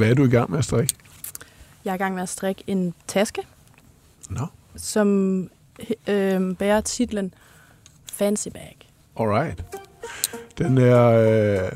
Hvad 0.00 0.10
er 0.10 0.14
du 0.14 0.24
i 0.24 0.28
gang 0.28 0.50
med 0.50 0.58
at 0.58 0.64
strikke? 0.64 0.94
Jeg 1.84 1.90
er 1.90 1.94
i 1.94 1.98
gang 1.98 2.14
med 2.14 2.22
at 2.22 2.28
strikke 2.28 2.64
en 2.66 2.94
taske, 3.06 3.42
Nå, 4.30 4.46
som 4.76 5.50
øh, 6.08 6.56
bærer 6.56 6.80
titlen 6.80 7.34
Fancy 8.12 8.48
Bag. 8.48 8.78
alright. 9.20 9.64
Den 10.58 10.78
er 10.78 11.06
øh, 11.06 11.72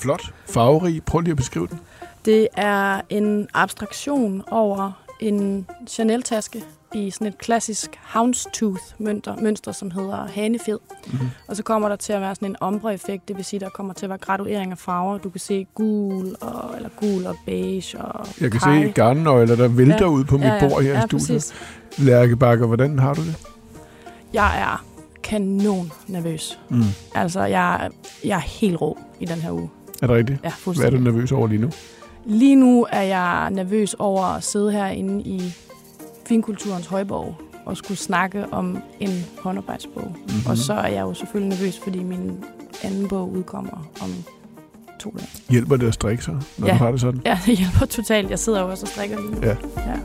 flot, 0.00 0.22
farverig. 0.48 1.04
Prøv 1.04 1.20
lige 1.20 1.30
at 1.30 1.36
beskrive 1.36 1.66
den. 1.66 1.80
Det 2.24 2.48
er 2.56 3.00
en 3.08 3.48
abstraktion 3.54 4.42
over 4.50 5.02
en 5.20 5.66
Chanel-taske 5.88 6.64
i 6.94 7.10
sådan 7.10 7.26
et 7.26 7.38
klassisk 7.38 7.90
houndstooth-mønster, 8.02 9.36
mønster, 9.42 9.72
som 9.72 9.90
hedder 9.90 10.26
hanefed. 10.26 10.78
Mm-hmm. 11.06 11.28
Og 11.48 11.56
så 11.56 11.62
kommer 11.62 11.88
der 11.88 11.96
til 11.96 12.12
at 12.12 12.20
være 12.20 12.34
sådan 12.34 12.48
en 12.48 12.56
ombre-effekt, 12.60 13.28
det 13.28 13.36
vil 13.36 13.44
sige, 13.44 13.60
der 13.60 13.68
kommer 13.68 13.94
til 13.94 14.06
at 14.06 14.10
være 14.10 14.18
graduering 14.18 14.72
af 14.72 14.78
farver. 14.78 15.18
Du 15.18 15.30
kan 15.30 15.40
se 15.40 15.66
gul 15.74 16.34
og, 16.40 16.76
eller 16.76 16.88
gul 17.00 17.26
og 17.26 17.36
beige 17.46 17.98
og 18.00 18.26
Jeg 18.40 18.50
kan 18.50 18.60
kaj. 18.60 18.82
se 18.82 18.92
garnnøgler, 18.92 19.56
der 19.56 19.68
vælter 19.68 19.96
Ja. 20.00 20.06
ud 20.06 20.24
på 20.24 20.36
mit 20.38 20.52
bord 20.60 20.82
her 20.82 20.92
ja, 20.92 20.98
i 21.04 21.08
studiet. 21.08 21.28
Præcis. 21.28 21.54
Lærke 21.98 22.36
Bakker, 22.36 22.66
hvordan 22.66 22.98
har 22.98 23.14
du 23.14 23.20
det? 23.24 23.34
Jeg 24.32 24.60
er 24.60 24.84
kanon 25.22 25.92
nervøs. 26.08 26.58
Mm. 26.68 26.82
Altså, 27.14 27.40
jeg, 27.40 27.90
jeg 28.24 28.36
er 28.36 28.40
helt 28.40 28.80
rå 28.80 28.98
i 29.20 29.24
den 29.24 29.38
her 29.38 29.50
uge. 29.52 29.70
Er 30.02 30.06
det 30.06 30.16
rigtigt? 30.16 30.38
Ja, 30.44 30.52
Hvad 30.64 30.84
er 30.86 30.90
du 30.90 30.96
nervøs 30.96 31.32
over 31.32 31.46
lige 31.48 31.60
nu? 31.60 31.70
Lige 32.24 32.56
nu 32.56 32.86
er 32.92 33.02
jeg 33.02 33.50
nervøs 33.50 33.94
over 33.94 34.24
at 34.24 34.44
sidde 34.44 34.72
herinde 34.72 35.22
i 35.22 35.54
Finkulturens 36.30 36.86
Højborg 36.86 37.36
og 37.66 37.76
skulle 37.76 37.98
snakke 37.98 38.46
om 38.52 38.78
en 39.00 39.10
håndarbejdsbog. 39.38 40.02
Mhm. 40.10 40.20
Mm-hmm. 40.20 40.50
Og 40.50 40.56
så 40.56 40.72
er 40.74 40.86
jeg 40.88 41.00
jo 41.00 41.14
selvfølgelig 41.14 41.58
nervøs, 41.58 41.78
fordi 41.78 42.02
min 42.02 42.44
anden 42.84 43.08
bog 43.08 43.30
udkommer 43.32 43.86
om 44.02 44.10
to 45.00 45.10
dage. 45.18 45.28
Hjælper 45.48 45.76
det 45.76 45.86
at 45.88 45.94
strikke 45.94 46.24
så, 46.24 46.30
når 46.58 46.66
Ja. 46.66 46.72
du 46.72 46.78
har 46.78 46.90
det 46.90 47.00
sådan? 47.00 47.20
Ja, 47.24 47.38
det 47.46 47.58
hjælper 47.58 47.86
totalt. 47.86 48.30
Jeg 48.30 48.38
sidder 48.38 48.60
jo 48.60 48.70
også 48.70 48.82
og 48.84 48.88
strikker 48.88 49.20
lige 49.20 49.30
nu. 49.30 49.40
Ja. 49.42 49.56
ja. 49.76 49.96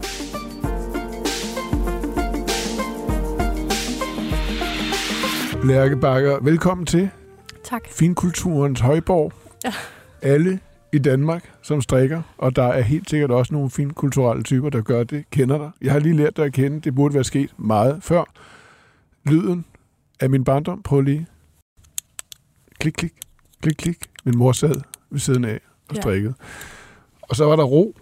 Lærke 5.64 5.96
Bakker, 5.98 6.38
velkommen 6.42 6.86
til 6.86 7.10
Tak. 7.64 7.88
Finkulturens 7.90 8.80
Højborg. 8.80 9.32
Ja. 9.66 9.74
Alle 10.22 10.60
i 10.96 11.00
Danmark, 11.00 11.52
som 11.62 11.82
strikker, 11.82 12.22
og 12.38 12.56
der 12.56 12.64
er 12.64 12.82
helt 12.82 13.10
sikkert 13.10 13.32
også 13.32 13.54
nogle 13.54 13.70
finkulturelle 13.70 14.44
typer, 14.44 14.70
der 14.70 14.82
gør 14.82 15.04
det, 15.04 15.24
kender 15.32 15.58
dig. 15.58 15.72
Jeg 15.82 15.92
har 15.92 16.00
lige 16.00 16.16
lært 16.16 16.38
dig 16.38 16.46
at 16.46 16.54
kende, 16.54 16.80
det 16.82 16.96
burde 16.96 17.14
være 17.14 17.24
sket 17.24 17.54
meget 17.58 18.04
før. 18.04 18.24
Lyden 19.26 19.66
af 20.20 20.30
min 20.30 20.44
barndom, 20.44 20.82
prøv 20.82 21.02
lige. 21.02 21.28
Klik, 22.80 22.94
klik, 22.94 23.14
klik, 23.62 23.76
klik. 23.76 23.98
Min 24.26 24.38
mor 24.38 24.52
sad 24.52 24.76
ved 25.10 25.20
siden 25.20 25.46
af 25.46 25.60
og 25.90 25.96
Ja. 25.96 26.02
strikkede. 26.02 26.34
Og 27.22 27.36
så 27.36 27.46
var 27.46 27.56
der 27.56 27.64
ro, 27.64 27.96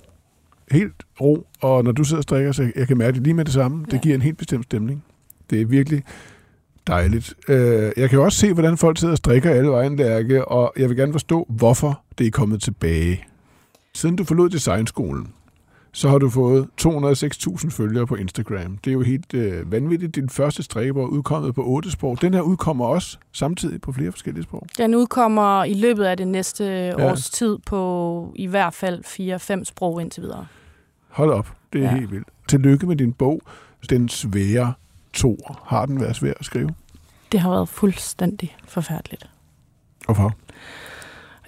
helt 0.72 0.94
ro, 1.22 1.48
og 1.62 1.84
når 1.84 1.92
du 1.92 2.04
sidder 2.04 2.20
og 2.20 2.24
strikker, 2.24 2.52
så 2.52 2.72
jeg 2.76 2.88
kan 2.88 2.98
mærke 2.98 3.16
det 3.16 3.24
lige 3.24 3.34
med 3.34 3.46
det 3.46 3.54
samme. 3.54 3.86
Det 3.86 3.94
Ja. 3.94 3.98
giver 3.98 4.16
en 4.16 4.22
helt 4.22 4.38
bestemt 4.38 4.66
stemning. 4.66 5.04
Det 5.50 5.62
er 5.62 5.66
virkelig 5.66 6.04
dejligt. 6.88 7.34
Øh, 7.48 7.92
jeg 7.98 8.10
kan 8.10 8.20
jo 8.20 8.24
også 8.24 8.38
se, 8.38 8.54
hvordan 8.54 8.78
folk 8.78 8.98
sidder 8.98 9.12
og 9.12 9.18
strikker 9.18 9.50
alle 9.50 9.70
vejen, 9.70 9.96
Lærke, 9.96 10.46
og 10.46 10.74
jeg 10.78 10.90
vil 10.90 10.98
gerne 10.98 11.12
forstå, 11.12 11.46
hvorfor 11.50 12.03
det 12.18 12.28
er 12.28 12.32
kommet 12.32 12.62
tilbage. 12.62 13.26
Siden 13.96 14.16
du 14.16 14.24
forlod 14.24 14.50
designskolen, 14.50 15.34
så 15.92 16.10
har 16.10 16.18
du 16.18 16.30
fået 16.30 16.68
206.000 16.82 17.70
følgere 17.70 18.08
på 18.08 18.16
Instagram. 18.16 18.78
Det 18.78 18.90
er 18.90 18.94
jo 18.94 19.02
helt 19.02 19.34
øh, 19.34 19.72
vanvittigt. 19.72 20.16
Din 20.16 20.30
første 20.30 20.64
strikkebog 20.64 21.04
er 21.04 21.08
udkommet 21.08 21.56
på 21.56 21.64
otte 21.64 21.92
sprog. 21.92 22.22
Den 22.22 22.34
her 22.34 22.42
udkommer 22.42 22.86
også 22.86 23.18
samtidig 23.32 23.82
på 23.82 23.92
flere 23.92 24.12
forskellige 24.12 24.44
sprog. 24.44 24.68
Den 24.78 24.96
udkommer 24.96 25.64
i 25.64 25.74
løbet 25.74 26.04
af 26.04 26.18
det 26.18 26.28
næste 26.28 26.64
ja. 26.66 27.12
års 27.12 27.30
tid 27.30 27.58
på 27.66 28.34
i 28.36 28.46
hvert 28.46 28.74
fald 28.74 29.60
4-5 29.60 29.64
sprog 29.64 30.02
indtil 30.02 30.24
videre. 30.24 30.46
Hold 31.10 31.32
op, 31.32 31.52
det 31.74 31.82
er 31.82 31.86
ja. 31.86 31.96
Helt 31.96 32.12
vildt. 32.12 32.28
Tillykke 32.48 32.88
med 32.88 32.96
din 32.96 33.14
bog, 33.14 33.42
Den 33.90 34.10
svære 34.10 34.74
tor. 35.14 35.64
Har 35.66 35.86
den 35.86 36.02
været 36.02 36.16
svær 36.16 36.34
at 36.40 36.46
skrive? 36.46 36.70
Det 37.32 37.40
har 37.40 37.50
været 37.50 37.70
fuldstændig 37.70 38.56
forfærdeligt. 38.68 39.30
Hvorfor? 40.06 40.34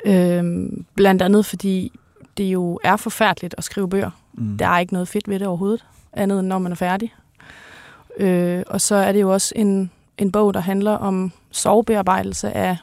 Øhm, 0.05 0.85
blandt 0.95 1.21
andet 1.21 1.45
fordi 1.45 1.91
det 2.38 2.43
jo 2.43 2.79
er 2.83 2.95
forfærdeligt 2.95 3.55
at 3.57 3.63
skrive 3.63 3.89
bøger. 3.89 4.09
Mm. 4.33 4.57
Der 4.57 4.67
er 4.67 4.79
ikke 4.79 4.93
noget 4.93 5.07
fedt 5.07 5.29
ved 5.29 5.39
det 5.39 5.47
overhovedet, 5.47 5.85
andet 6.13 6.39
end 6.39 6.47
når 6.47 6.59
man 6.59 6.71
er 6.71 6.75
færdig. 6.75 7.13
Øh, 8.17 8.63
og 8.67 8.81
så 8.81 8.95
er 8.95 9.11
det 9.11 9.21
jo 9.21 9.33
også 9.33 9.53
en, 9.55 9.91
en 10.17 10.31
bog, 10.31 10.53
der 10.53 10.59
handler 10.59 10.91
om 10.91 11.31
sovebearbejdelse 11.51 12.51
af, 12.51 12.77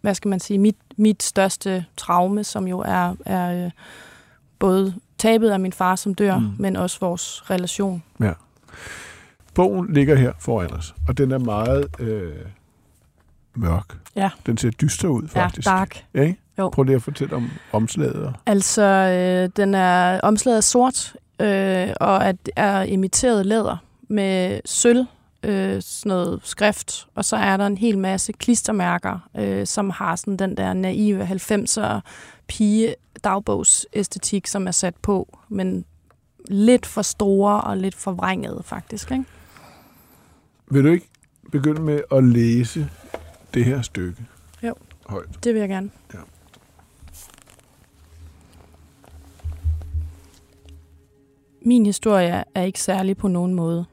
hvad 0.00 0.14
skal 0.14 0.28
man 0.28 0.40
sige, 0.40 0.58
mit, 0.58 0.76
mit 0.96 1.22
største 1.22 1.84
traume, 1.96 2.44
som 2.44 2.68
jo 2.68 2.78
er, 2.78 3.14
er 3.26 3.64
øh, 3.64 3.70
både 4.58 4.94
tabet 5.18 5.50
af 5.50 5.60
min 5.60 5.72
far, 5.72 5.96
som 5.96 6.14
dør, 6.14 6.38
Mm. 6.38 6.50
men 6.58 6.76
også 6.76 7.00
vores 7.00 7.50
relation. 7.50 8.02
Bogen 9.54 9.92
ligger 9.94 10.14
her 10.16 10.32
foran 10.38 10.72
os, 10.72 10.94
og 11.08 11.18
den 11.18 11.32
er 11.32 11.38
meget 11.38 11.86
øh, 11.98 12.32
mørk. 13.54 13.98
Ja. 14.16 14.30
Den 14.46 14.58
ser 14.58 14.70
dyster 14.70 15.08
ud, 15.08 15.28
faktisk. 15.28 15.66
Ja, 15.66 15.72
dark. 15.72 16.04
Ja, 16.14 16.22
ikke? 16.22 16.40
Jo. 16.58 16.68
Prøv 16.68 16.82
lige 16.82 16.96
at 16.96 17.02
fortælle 17.02 17.36
om 17.36 17.50
omslaget. 17.72 18.34
Altså, 18.46 18.82
øh, 18.82 19.50
den 19.56 19.74
er 19.74 20.20
omslaget 20.20 20.56
er 20.56 20.60
sort, 20.60 21.16
øh, 21.40 21.88
og 22.00 22.26
at 22.26 22.36
er 22.56 22.82
imiteret 22.82 23.46
læder 23.46 23.76
med 24.08 24.60
sølv, 24.64 25.06
øh, 25.42 25.82
sådan 25.82 26.10
noget 26.10 26.40
skrift, 26.42 27.08
og 27.14 27.24
så 27.24 27.36
er 27.36 27.56
der 27.56 27.66
en 27.66 27.78
hel 27.78 27.98
masse 27.98 28.32
klistermærker, 28.32 29.28
øh, 29.38 29.66
som 29.66 29.90
har 29.90 30.16
sådan 30.16 30.36
den 30.36 30.56
der 30.56 30.72
naive 30.72 31.24
90'er 31.24 32.00
pige 32.48 32.94
dagbogsæstetik, 33.24 34.46
som 34.46 34.66
er 34.66 34.70
sat 34.70 34.96
på, 34.96 35.38
men 35.48 35.84
lidt 36.48 36.86
for 36.86 37.02
store 37.02 37.60
og 37.60 37.76
lidt 37.76 37.94
for 37.94 38.12
vrængede, 38.12 38.62
faktisk. 38.64 39.10
Ikke? 39.10 39.24
Vil 40.70 40.84
du 40.84 40.88
ikke 40.88 41.08
begynde 41.52 41.82
med 41.82 42.00
at 42.12 42.24
læse 42.24 42.90
det 43.54 43.64
her 43.64 43.82
stykke? 43.82 44.26
Jo. 44.62 44.74
Højt. 45.06 45.44
Det 45.44 45.54
vil 45.54 45.60
jeg 45.60 45.68
gerne. 45.68 45.90
Ja. 46.14 46.18
Min 51.62 51.86
historie 51.86 52.44
er 52.54 52.62
ikke 52.62 52.80
særlig 52.80 53.16
på 53.16 53.28
nogen 53.28 53.54
måde. 53.54 53.84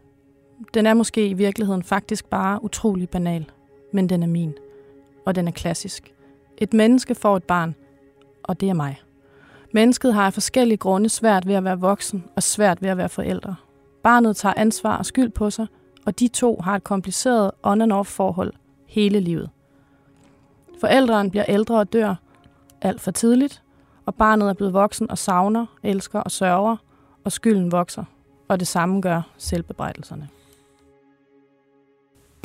Den 0.74 0.86
er 0.86 0.94
måske 0.94 1.28
i 1.28 1.34
virkeligheden 1.34 1.84
faktisk 1.84 2.26
bare 2.26 2.64
utrolig 2.64 3.10
banal, 3.10 3.52
men 3.94 4.10
den 4.10 4.24
er 4.24 4.28
min. 4.28 4.54
Og 5.26 5.36
den 5.36 5.48
er 5.48 5.52
klassisk. 5.52 6.14
Et 6.58 6.74
menneske 6.74 7.16
får 7.16 7.38
et 7.38 7.44
barn, 7.44 7.76
og 8.44 8.62
det 8.62 8.70
er 8.70 8.74
mig. 8.74 9.02
Mennesket 9.74 10.14
har 10.14 10.26
af 10.26 10.34
forskellige 10.34 10.78
grunde 10.78 11.10
svært 11.10 11.48
ved 11.48 11.56
at 11.56 11.64
være 11.64 11.80
voksen 11.80 12.24
og 12.36 12.44
svært 12.44 12.82
ved 12.82 12.90
at 12.90 12.98
være 12.98 13.10
forældre. 13.10 13.56
Barnet 14.04 14.38
tager 14.38 14.54
ansvar 14.58 14.98
og 14.98 15.06
skyld 15.06 15.30
på 15.30 15.50
sig, 15.50 15.68
og 16.06 16.20
de 16.20 16.28
to 16.28 16.62
har 16.64 16.76
et 16.76 16.84
kompliceret 16.84 17.52
on-and-off 17.64 18.04
forhold 18.04 18.54
hele 18.86 19.20
livet. 19.20 19.50
Forældrene 20.82 21.30
bliver 21.30 21.46
ældre 21.48 21.80
og 21.80 21.94
dør 21.94 22.16
alt 22.82 23.02
for 23.02 23.12
tidligt, 23.12 23.62
og 24.06 24.16
barnet 24.16 24.50
er 24.50 24.54
blevet 24.54 24.74
voksen 24.74 25.12
og 25.12 25.18
savner, 25.18 25.66
elsker 25.84 26.20
og 26.20 26.32
sørger, 26.32 26.78
og 27.24 27.32
skylden 27.32 27.72
vokser. 27.72 28.04
Og 28.48 28.60
det 28.60 28.68
samme 28.68 29.02
gør 29.02 29.22
selvbebrejdelserne. 29.38 30.30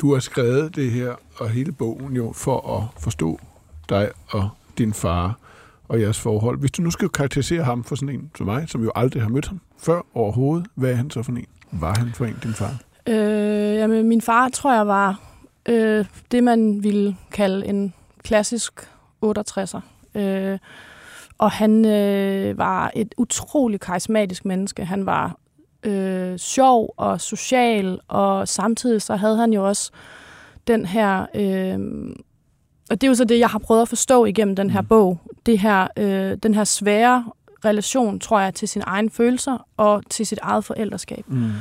Du 0.01 0.13
har 0.13 0.19
skrevet 0.19 0.75
det 0.75 0.91
her, 0.91 1.15
og 1.39 1.49
hele 1.49 1.71
bogen 1.71 2.15
jo, 2.15 2.31
for 2.31 2.77
at 2.77 3.01
forstå 3.01 3.39
dig 3.89 4.11
og 4.29 4.49
din 4.77 4.93
far 4.93 5.39
og 5.87 6.01
jeres 6.01 6.19
forhold. 6.19 6.59
Hvis 6.59 6.71
du 6.71 6.81
nu 6.81 6.91
skal 6.91 7.09
karakterisere 7.09 7.63
ham 7.63 7.83
for 7.83 7.95
sådan 7.95 8.15
en 8.15 8.31
som 8.37 8.45
mig, 8.45 8.69
som 8.69 8.83
jo 8.83 8.91
aldrig 8.95 9.21
har 9.21 9.29
mødt 9.29 9.47
ham 9.47 9.61
før 9.77 10.01
overhovedet, 10.13 10.67
hvad 10.75 10.91
er 10.91 10.95
han 10.95 11.09
så 11.09 11.23
for 11.23 11.31
en? 11.31 11.45
Var 11.71 11.95
han 11.97 12.11
for 12.13 12.25
en, 12.25 12.37
din 12.43 12.53
far? 12.53 12.77
Øh, 13.07 13.75
jamen, 13.75 14.07
min 14.07 14.21
far 14.21 14.49
tror 14.49 14.73
jeg 14.73 14.87
var 14.87 15.30
øh, 15.65 16.05
det, 16.31 16.43
man 16.43 16.83
ville 16.83 17.17
kalde 17.31 17.65
en 17.67 17.93
klassisk 18.23 18.89
68'er. 19.25 19.79
Øh, 20.19 20.59
og 21.37 21.51
han 21.51 21.85
øh, 21.85 22.57
var 22.57 22.91
et 22.95 23.13
utroligt 23.17 23.81
karismatisk 23.81 24.45
menneske. 24.45 24.85
Han 24.85 25.05
var 25.05 25.35
øh, 25.83 26.37
sjov 26.37 26.93
og 26.97 27.21
social, 27.21 27.99
og 28.07 28.47
samtidig 28.47 29.01
så 29.01 29.15
havde 29.15 29.37
han 29.37 29.53
jo 29.53 29.67
også 29.67 29.91
den 30.67 30.85
her 30.85 31.25
øh, 31.35 31.79
og 32.89 33.01
det 33.01 33.07
er 33.07 33.11
jo 33.11 33.15
så 33.15 33.23
det, 33.23 33.39
jeg 33.39 33.49
har 33.49 33.59
prøvet 33.59 33.81
at 33.81 33.87
forstå 33.87 34.25
igennem 34.25 34.55
den 34.55 34.69
her 34.69 34.81
Mm. 34.81 34.87
bog. 34.87 35.19
Det 35.45 35.59
her, 35.59 35.87
øh, 35.97 36.37
den 36.43 36.53
her 36.55 36.63
svære 36.63 37.25
relation, 37.65 38.19
tror 38.19 38.39
jeg, 38.39 38.53
til 38.53 38.67
sine 38.67 38.85
egne 38.87 39.09
følelser 39.09 39.65
og 39.77 40.03
til 40.09 40.25
sit 40.25 40.39
eget 40.41 40.65
forældreskab. 40.65 41.23
Mm. 41.27 41.51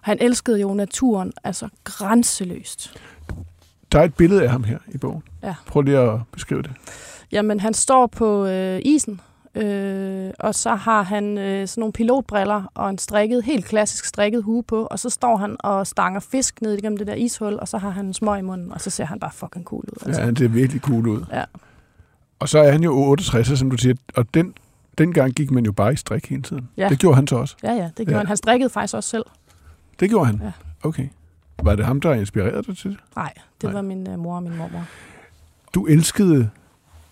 Han 0.00 0.18
elskede 0.20 0.60
jo 0.60 0.74
naturen, 0.74 1.32
altså 1.44 1.68
grænseløst. 1.84 2.96
Der 3.92 4.00
er 4.00 4.04
et 4.04 4.14
billede 4.14 4.42
af 4.42 4.50
ham 4.50 4.64
her 4.64 4.78
i 4.88 4.98
bogen. 4.98 5.22
Ja. 5.42 5.54
Prøv 5.66 5.82
lige 5.82 5.98
at 5.98 6.20
beskrive 6.32 6.62
det. 6.62 6.70
Jamen, 7.32 7.60
han 7.60 7.74
står 7.74 8.06
på 8.06 8.46
øh, 8.46 8.80
isen, 8.84 9.20
øh, 9.54 10.30
og 10.38 10.54
så 10.54 10.74
har 10.74 11.02
han 11.02 11.38
øh, 11.38 11.68
sådan 11.68 11.80
nogle 11.80 11.92
pilotbriller 11.92 12.62
og 12.74 12.90
en 12.90 12.98
strikket, 12.98 13.44
helt 13.44 13.64
klassisk 13.64 14.04
strikket 14.04 14.42
hue 14.42 14.62
på, 14.62 14.86
og 14.90 14.98
så 14.98 15.10
står 15.10 15.36
han 15.36 15.56
og 15.60 15.86
stanger 15.86 16.20
fisk 16.20 16.62
ned 16.62 16.78
igennem 16.78 16.96
det 16.96 17.06
der 17.06 17.14
ishul, 17.14 17.58
og 17.60 17.68
så 17.68 17.78
har 17.78 17.90
han 17.90 18.06
en 18.06 18.14
smøg 18.14 18.38
i 18.38 18.42
munden, 18.42 18.72
og 18.72 18.80
så 18.80 18.90
ser 18.90 19.04
han 19.04 19.20
bare 19.20 19.30
fucking 19.34 19.64
cool 19.64 19.84
ud. 19.84 20.06
Altså. 20.06 20.20
Ja, 20.20 20.26
han 20.26 20.36
ser 20.36 20.48
virkelig 20.48 20.82
cool 20.82 21.08
ud. 21.08 21.24
Ja. 21.32 21.44
Og 22.38 22.48
så 22.48 22.58
er 22.58 22.72
han 22.72 22.82
jo 22.82 22.92
68, 22.92 23.58
som 23.58 23.70
du 23.70 23.76
siger, 23.76 23.94
og 24.14 24.34
den, 24.34 24.54
dengang 24.98 25.32
gik 25.32 25.50
man 25.50 25.64
jo 25.64 25.72
bare 25.72 25.92
i 25.92 25.96
strik 25.96 26.30
hele 26.30 26.42
tiden. 26.42 26.68
Ja. 26.76 26.88
Det 26.88 26.98
gjorde 26.98 27.16
han 27.16 27.26
så 27.26 27.36
også. 27.36 27.56
Ja, 27.62 27.72
ja, 27.72 27.84
det 27.84 27.96
gjorde 27.96 28.10
ja. 28.10 28.18
han. 28.18 28.26
Han 28.26 28.36
strikkede 28.36 28.70
faktisk 28.70 28.94
også 28.94 29.10
selv. 29.10 29.24
Det 30.00 30.08
gjorde 30.10 30.26
han? 30.26 30.40
Ja. 30.44 30.52
Okay. 30.82 31.08
Var 31.62 31.74
det 31.76 31.84
ham, 31.84 32.00
der 32.00 32.14
inspirerede 32.14 32.62
dig 32.62 32.76
til 32.76 32.90
det? 32.90 32.98
Nej, 33.16 33.32
det 33.60 33.62
Nej. 33.64 33.72
Var 33.72 33.82
min 33.82 34.10
øh, 34.10 34.18
mor 34.18 34.36
og 34.36 34.42
min 34.42 34.56
mormor. 34.56 34.84
Du 35.74 35.86
elskede 35.86 36.50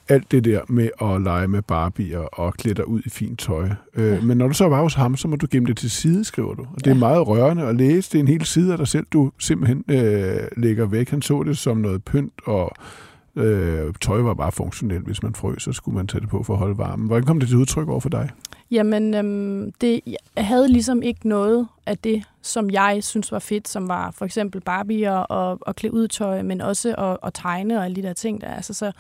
alt 0.09 0.31
det 0.33 0.45
der 0.45 0.61
med 0.69 0.89
at 1.03 1.21
lege 1.23 1.49
med 1.49 1.63
Barbier 1.63 2.19
og 2.19 2.55
klæde 2.55 2.75
dig 2.75 2.89
ud 2.89 3.01
i 3.07 3.09
fint 3.11 3.39
tøj. 3.41 3.69
Øh, 3.95 4.13
Ja. 4.13 4.21
Men 4.21 4.39
når 4.39 4.49
du 4.49 4.55
så 4.55 4.69
var 4.69 4.83
hos 4.83 4.95
ham, 4.95 5.17
så 5.17 5.29
må 5.29 5.37
du 5.37 5.47
gemme 5.51 5.67
det 5.69 5.77
til 5.77 5.91
side, 5.91 6.25
skriver 6.25 6.55
du. 6.55 6.63
Og 6.63 6.79
det 6.79 6.87
er 6.87 6.91
Ja. 6.95 6.99
meget 6.99 7.29
rørende 7.29 7.63
at 7.63 7.77
læse. 7.77 8.13
Det 8.13 8.19
er 8.19 8.23
en 8.23 8.29
hel 8.29 8.45
side 8.45 8.73
af 8.73 8.79
dig 8.79 8.89
selv, 8.89 9.07
du 9.13 9.33
simpelthen 9.39 9.85
øh, 9.89 10.41
lægger 10.57 10.87
væk. 10.87 11.11
Han 11.11 11.23
så 11.23 11.43
det 11.43 11.59
som 11.59 11.77
noget 11.77 12.05
pynt, 12.05 12.33
og 12.45 12.73
øh, 13.37 13.95
tøj 14.01 14.21
var 14.21 14.35
bare 14.35 14.53
funktionelt. 14.53 15.05
Hvis 15.05 15.23
man 15.23 15.35
frøs, 15.35 15.63
så 15.63 15.73
skulle 15.73 15.95
man 15.97 16.07
tage 16.07 16.21
det 16.21 16.29
på 16.29 16.43
for 16.43 16.53
at 16.53 16.59
holde 16.59 16.79
varmen. 16.79 17.07
Hvordan 17.07 17.27
kom 17.27 17.41
det 17.41 17.49
til 17.49 17.59
udtryk 17.59 17.89
over 17.89 18.01
for 18.01 18.09
dig? 18.09 18.31
Jamen, 18.71 19.15
øhm, 19.15 19.73
det, 19.81 20.01
jeg 20.07 20.47
havde 20.47 20.69
ligesom 20.69 21.03
ikke 21.03 21.29
noget 21.29 21.67
af 21.87 21.99
det, 21.99 22.23
som 22.47 22.71
jeg 22.71 23.05
synes 23.05 23.33
var 23.33 23.39
fedt, 23.39 23.69
som 23.69 23.89
var 23.89 24.11
for 24.11 24.25
eksempel 24.25 24.61
Barbie 24.61 25.13
og, 25.13 25.27
og, 25.31 25.59
og 25.61 25.77
klæde 25.77 25.95
ud 25.95 26.09
tøj, 26.09 26.43
men 26.43 26.61
også 26.61 26.95
at, 26.95 27.19
at 27.27 27.35
tegne 27.35 27.79
og 27.79 27.85
alle 27.85 27.97
de 27.97 28.03
der 28.03 28.13
ting 28.13 28.41
der. 28.41 28.55
Altså, 28.55 28.75
så 28.75 28.93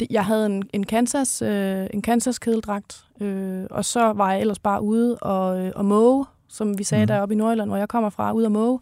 det, 0.00 0.08
jeg 0.10 0.24
havde 0.24 0.46
en, 0.46 0.62
en 0.72 0.86
Kansas, 0.86 1.42
øh, 1.42 1.86
en 1.94 2.02
Kansas 2.02 2.38
kedeldragt, 2.38 3.04
øh, 3.20 3.64
og 3.70 3.84
så 3.84 4.12
var 4.12 4.32
jeg 4.32 4.40
ellers 4.40 4.58
bare 4.58 4.82
ude 4.82 5.16
og, 5.18 5.60
øh, 5.60 5.72
og 5.76 5.84
måge, 5.84 6.26
som 6.48 6.78
vi 6.78 6.84
sagde 6.84 7.04
Mhm. 7.04 7.10
mm. 7.12 7.14
deroppe 7.16 7.34
i 7.34 7.38
Nordjylland, 7.38 7.70
hvor 7.70 7.76
jeg 7.76 7.88
kommer 7.88 8.10
fra, 8.10 8.32
ude 8.32 8.46
og 8.46 8.52
måge. 8.52 8.80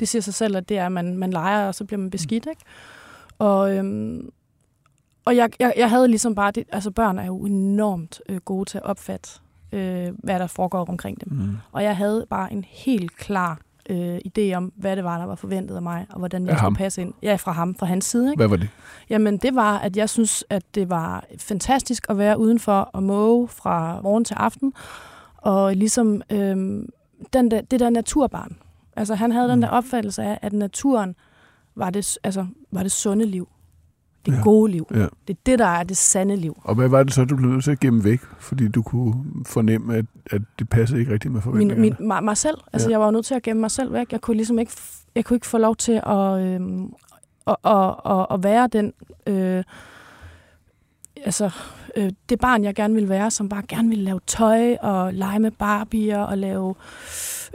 Det 0.00 0.08
siger 0.08 0.22
sig 0.22 0.34
selv, 0.34 0.56
at 0.56 0.68
det 0.68 0.78
er, 0.78 0.86
at 0.86 0.92
man, 0.92 1.16
man 1.18 1.30
leger, 1.30 1.66
og 1.66 1.74
så 1.74 1.84
bliver 1.84 1.98
man 2.00 2.10
beskidt, 2.10 2.46
ikke? 2.46 2.62
Og, 3.38 3.76
øhm, 3.76 4.30
og 5.24 5.36
jeg, 5.36 5.50
jeg, 5.60 5.72
jeg 5.76 5.90
havde 5.90 6.08
ligesom 6.08 6.34
bare 6.34 6.50
det, 6.50 6.64
altså 6.72 6.90
børn 6.90 7.18
er 7.18 7.26
jo 7.26 7.44
enormt 7.44 8.20
øh, 8.28 8.36
gode 8.36 8.64
til 8.70 8.78
at 8.78 8.84
opfatte, 8.84 9.30
øh, 9.72 10.08
hvad 10.18 10.38
der 10.38 10.46
foregår 10.46 10.84
omkring 10.84 11.24
dem. 11.24 11.32
Mm. 11.32 11.56
Og 11.72 11.82
jeg 11.82 11.96
havde 11.96 12.26
bare 12.30 12.52
en 12.52 12.64
helt 12.68 13.16
klar 13.16 13.58
øh, 13.88 14.18
idé 14.26 14.52
om, 14.54 14.72
hvad 14.76 14.96
det 14.96 15.04
var, 15.04 15.18
der 15.18 15.26
var 15.26 15.34
forventet 15.34 15.76
af 15.76 15.82
mig, 15.82 16.06
og 16.10 16.18
hvordan 16.18 16.46
jeg 16.46 16.50
Af 16.50 16.60
ham? 16.60 16.74
skulle 16.74 16.84
passe 16.84 17.02
ind. 17.02 17.14
Ja, 17.22 17.36
fra 17.36 17.52
ham, 17.52 17.74
fra 17.74 17.86
hans 17.86 18.04
side. 18.04 18.30
Ikke? 18.30 18.40
Hvad 18.40 18.48
var 18.48 18.56
det? 18.56 18.68
Jamen, 19.10 19.36
det 19.36 19.54
var, 19.54 19.78
at 19.78 19.96
jeg 19.96 20.08
synes, 20.08 20.44
at 20.50 20.62
det 20.74 20.90
var 20.90 21.24
fantastisk 21.38 22.06
at 22.08 22.18
være 22.18 22.38
udenfor 22.38 22.80
og 22.80 23.02
måge 23.02 23.48
fra 23.48 24.00
morgen 24.00 24.24
til 24.24 24.34
aften. 24.34 24.72
Og 25.36 25.76
ligesom 25.76 26.22
øhm, 26.30 26.88
den 27.32 27.50
der, 27.50 27.60
det 27.60 27.80
der 27.80 27.90
naturbarn. 27.90 28.56
Altså, 28.96 29.14
han 29.14 29.32
havde 29.32 29.46
mm. 29.46 29.50
den 29.50 29.62
der 29.62 29.68
opfattelse 29.68 30.22
af, 30.22 30.38
at 30.42 30.52
naturen 30.52 31.14
var 31.74 31.90
det, 31.90 32.18
altså, 32.24 32.46
var 32.72 32.82
det 32.82 32.92
sunde 32.92 33.26
liv. 33.26 33.48
Det 34.28 34.36
Ja. 34.36 34.42
gode 34.42 34.72
liv. 34.72 34.86
Ja. 34.90 34.96
Det 34.98 35.30
er 35.30 35.38
det, 35.46 35.58
der 35.58 35.66
er 35.66 35.82
det 35.82 35.96
sande 35.96 36.36
liv. 36.36 36.60
Og 36.64 36.74
hvad 36.74 36.88
var 36.88 37.02
det 37.02 37.12
så, 37.14 37.24
du 37.24 37.36
blev 37.36 37.50
nødt 37.50 37.64
til 37.64 37.70
at 37.70 37.80
gemme 37.80 38.04
væk? 38.04 38.20
Fordi 38.38 38.68
du 38.68 38.82
kunne 38.82 39.14
fornemme, 39.46 39.96
at, 39.96 40.04
at 40.30 40.42
det 40.58 40.68
passede 40.68 41.00
ikke 41.00 41.12
rigtigt 41.12 41.32
med 41.32 41.40
Min, 41.40 41.42
forventningerne. 41.42 41.80
min, 41.80 41.94
mig, 42.08 42.24
mig 42.24 42.36
selv. 42.36 42.56
Altså, 42.72 42.88
Ja. 42.88 42.92
jeg 42.92 43.00
var 43.00 43.10
nødt 43.10 43.26
til 43.26 43.34
at 43.34 43.42
gemme 43.42 43.60
mig 43.60 43.70
selv 43.70 43.92
væk. 43.92 44.12
Jeg 44.12 44.20
kunne 44.20 44.36
ligesom 44.36 44.58
ikke, 44.58 44.72
jeg 45.14 45.24
kunne 45.24 45.34
ikke 45.36 45.46
få 45.46 45.58
lov 45.58 45.76
til 45.76 46.00
at, 46.06 46.40
øhm, 46.42 46.92
at, 47.46 47.56
at, 47.64 47.94
at, 48.06 48.26
at 48.30 48.42
være 48.42 48.68
den... 48.72 48.92
Øh, 49.26 49.64
altså, 51.24 51.50
øh, 51.96 52.10
det 52.28 52.38
barn, 52.40 52.64
jeg 52.64 52.74
gerne 52.74 52.94
ville 52.94 53.08
være, 53.08 53.30
som 53.30 53.48
bare 53.48 53.62
gerne 53.68 53.88
ville 53.88 54.04
lave 54.04 54.20
tøj 54.26 54.74
og 54.74 55.14
lege 55.14 55.38
med 55.38 55.50
Barbier 55.50 56.18
og 56.18 56.38
lave 56.38 56.74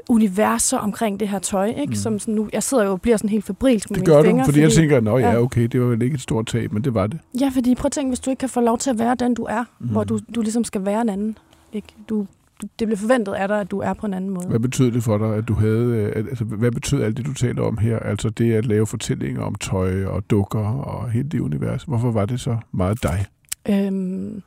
universer 0.09 0.77
omkring 0.77 1.19
det 1.19 1.27
her 1.29 1.39
tøj, 1.39 1.65
ikke? 1.67 1.85
Mm. 1.87 1.95
Som 1.95 2.19
sådan 2.19 2.33
nu, 2.35 2.49
jeg 2.53 2.63
sidder 2.63 2.83
jo 2.85 2.91
og 2.91 3.01
bliver 3.01 3.17
sådan 3.17 3.29
helt 3.29 3.45
febrilsk 3.45 3.89
med 3.91 3.99
det 3.99 4.07
mine 4.07 4.15
gør 4.15 4.23
fingre. 4.23 4.41
du, 4.41 4.45
fordi, 4.45 4.61
jeg 4.61 4.71
tænker, 4.71 4.99
nå 4.99 5.17
ja, 5.17 5.37
okay, 5.41 5.61
det 5.67 5.81
var 5.81 5.87
vel 5.87 6.01
ikke 6.01 6.13
et 6.13 6.21
stort 6.21 6.47
tab, 6.47 6.71
men 6.71 6.83
det 6.83 6.93
var 6.93 7.07
det. 7.07 7.19
Ja, 7.41 7.51
fordi 7.53 7.75
prøv 7.75 7.85
at 7.85 7.91
tænke, 7.91 8.09
hvis 8.09 8.19
du 8.19 8.29
ikke 8.29 8.39
kan 8.39 8.49
få 8.49 8.61
lov 8.61 8.77
til 8.77 8.89
at 8.89 8.99
være 8.99 9.15
den, 9.15 9.33
du 9.33 9.43
er, 9.43 9.63
Mm. 9.79 9.87
hvor 9.87 10.03
du, 10.03 10.19
du 10.35 10.41
ligesom 10.41 10.63
skal 10.63 10.85
være 10.85 11.01
en 11.01 11.09
anden. 11.09 11.37
Ikke? 11.73 11.87
Du, 12.09 12.25
du, 12.61 12.67
det 12.79 12.87
bliver 12.87 12.97
forventet 12.97 13.33
af 13.33 13.47
dig, 13.47 13.59
at 13.61 13.71
du 13.71 13.79
er 13.79 13.93
på 13.93 14.05
en 14.05 14.13
anden 14.13 14.29
måde. 14.29 14.47
Hvad 14.47 14.59
betød 14.59 14.91
det 14.91 15.03
for 15.03 15.17
dig, 15.17 15.35
at 15.35 15.47
du 15.47 15.53
havde... 15.53 16.11
øh, 16.15 16.25
Altså, 16.29 16.43
hvad 16.43 16.71
betød 16.71 17.03
alt 17.03 17.17
det, 17.17 17.25
du 17.25 17.33
taler 17.33 17.61
om 17.63 17.77
her? 17.77 17.99
Altså 17.99 18.29
det 18.29 18.53
at 18.53 18.65
lave 18.65 18.87
fortællinger 18.87 19.41
om 19.41 19.55
tøj 19.55 20.05
og 20.05 20.29
dukker 20.29 20.59
og 20.81 21.11
hele 21.11 21.29
det 21.29 21.39
univers. 21.39 21.83
Hvorfor 21.83 22.11
var 22.11 22.25
det 22.25 22.39
så 22.39 22.57
meget 22.71 23.03
dig? 23.03 23.25
Øhm, 23.69 24.41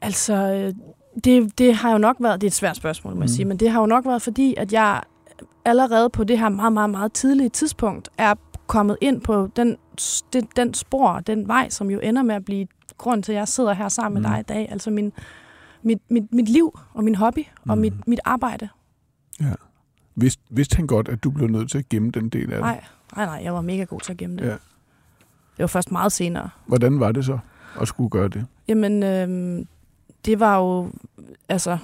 altså, 0.00 0.34
øh, 0.34 0.74
det, 1.24 1.58
det 1.58 1.74
har 1.74 1.92
jo 1.92 1.98
nok 1.98 2.16
været, 2.20 2.40
det 2.40 2.46
er 2.46 2.50
et 2.50 2.54
svært 2.54 2.76
spørgsmål, 2.76 3.12
må 3.12 3.16
Mm. 3.16 3.22
jeg 3.22 3.30
sige, 3.30 3.44
men 3.44 3.56
det 3.56 3.70
har 3.70 3.80
jo 3.80 3.86
nok 3.86 4.06
været 4.06 4.22
fordi, 4.22 4.54
at 4.56 4.72
jeg 4.72 5.02
allerede 5.64 6.10
på 6.10 6.24
det 6.24 6.38
her 6.38 6.48
meget, 6.48 6.72
meget, 6.72 6.90
meget 6.90 7.12
tidlige 7.12 7.48
tidspunkt 7.48 8.08
er 8.18 8.34
kommet 8.66 8.96
ind 9.00 9.20
på 9.20 9.48
den, 9.56 9.76
den, 10.32 10.48
den 10.56 10.74
spor, 10.74 11.18
den 11.20 11.48
vej, 11.48 11.68
som 11.68 11.90
jo 11.90 12.00
ender 12.00 12.22
med 12.22 12.34
at 12.34 12.44
blive 12.44 12.66
grund 12.98 13.22
til, 13.22 13.32
at 13.32 13.38
jeg 13.38 13.48
sidder 13.48 13.72
her 13.72 13.88
sammen 13.88 14.22
med 14.22 14.30
Mm. 14.30 14.34
dig 14.34 14.40
i 14.40 14.42
dag. 14.42 14.68
Altså 14.70 14.90
min, 14.90 15.12
mit, 15.82 15.98
mit, 16.10 16.32
mit 16.32 16.48
liv 16.48 16.78
og 16.94 17.04
min 17.04 17.14
hobby 17.14 17.46
og 17.68 17.76
Mm. 17.78 17.80
mit, 17.82 18.08
mit 18.08 18.20
arbejde. 18.24 18.68
Vidste, 20.20 20.42
vidste 20.50 20.76
han 20.76 20.86
godt, 20.86 21.08
at 21.08 21.24
du 21.24 21.30
blev 21.30 21.48
nødt 21.48 21.70
til 21.70 21.78
at 21.78 21.88
gemme 21.88 22.10
den 22.10 22.28
del 22.28 22.42
af 22.42 22.48
det? 22.56 22.60
Nej, 22.60 22.84
nej, 23.16 23.26
nej, 23.26 23.40
jeg 23.44 23.54
var 23.54 23.60
mega 23.60 23.84
god 23.84 24.00
til 24.00 24.12
at 24.12 24.18
gemme 24.18 24.36
det. 24.36 24.42
Ja. 24.44 24.50
Det 24.50 24.58
var 25.58 25.66
først 25.66 25.92
meget 25.92 26.12
senere. 26.12 26.48
Hvordan 26.66 27.00
var 27.00 27.12
det 27.12 27.24
så 27.24 27.38
at 27.80 27.88
skulle 27.88 28.10
gøre 28.10 28.28
det? 28.28 28.46
Jamen, 28.68 29.02
øhm, 29.02 29.66
det 30.24 30.40
var 30.40 30.56
jo 30.56 30.90
altså 31.48 31.78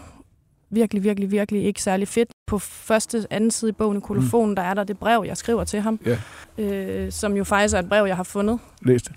virkelig, 0.71 1.03
virkelig, 1.05 1.31
virkelig 1.31 1.65
ikke 1.65 1.83
særlig 1.83 2.09
fedt. 2.09 2.29
På 2.47 2.59
første, 2.59 3.27
anden 3.31 3.51
side 3.51 3.69
i 3.69 3.73
bogen 3.73 3.99
i 3.99 4.01
kolofonen, 4.01 4.49
mm. 4.51 4.57
der 4.57 4.63
er 4.63 4.75
der 4.75 4.85
det 4.85 4.99
brev, 4.99 5.25
jeg 5.27 5.37
skriver 5.37 5.65
til 5.65 5.81
ham, 5.81 6.01
Ja. 6.07 6.19
øh, 6.65 7.13
som 7.13 7.37
jo 7.37 7.45
faktisk 7.45 7.75
er 7.75 7.79
et 7.79 7.89
brev, 7.89 8.05
jeg 8.07 8.17
har 8.17 8.23
fundet. 8.23 8.59
Læs 8.83 9.03
det. 9.03 9.13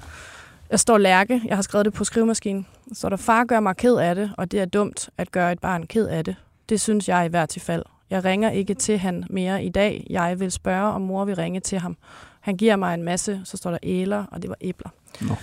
Jeg 0.69 0.79
står 0.79 0.97
Lærke, 0.97 1.41
jeg 1.45 1.57
har 1.57 1.61
skrevet 1.61 1.85
det 1.85 1.94
på 1.94 2.04
skrivemaskinen. 2.04 2.66
Så 2.94 3.09
der, 3.09 3.16
far 3.16 3.44
gør 3.45 3.59
mig 3.59 3.75
ked 3.77 3.95
af 3.95 4.16
det, 4.16 4.31
og 4.37 4.51
det 4.51 4.59
er 4.59 4.66
dumt 4.66 5.09
at 5.18 5.31
gøre 5.31 5.51
et 5.51 5.59
barn 5.59 5.85
ked 5.85 6.07
af 6.07 6.23
det. 6.25 6.35
Det 6.69 6.81
synes 6.81 7.09
jeg 7.09 7.25
i 7.25 7.30
hvert 7.30 7.49
tilfælde. 7.49 7.83
Jeg 8.09 8.25
ringer 8.25 8.49
ikke 8.49 8.73
til 8.73 8.97
han 8.97 9.23
mere 9.30 9.63
i 9.63 9.69
dag. 9.69 10.07
Jeg 10.09 10.39
vil 10.39 10.51
spørge, 10.51 10.94
om 10.94 11.01
mor 11.01 11.25
vil 11.25 11.35
ringe 11.35 11.59
til 11.59 11.80
ham. 11.80 11.97
Han 12.42 12.57
giver 12.57 12.75
mig 12.75 12.94
en 12.94 13.04
masse, 13.04 13.42
så 13.44 13.57
står 13.57 13.71
der 13.71 13.77
æler, 13.83 14.25
og 14.31 14.42
det 14.42 14.49
var 14.49 14.56
æbler. 14.61 14.89
Nå. 15.21 15.35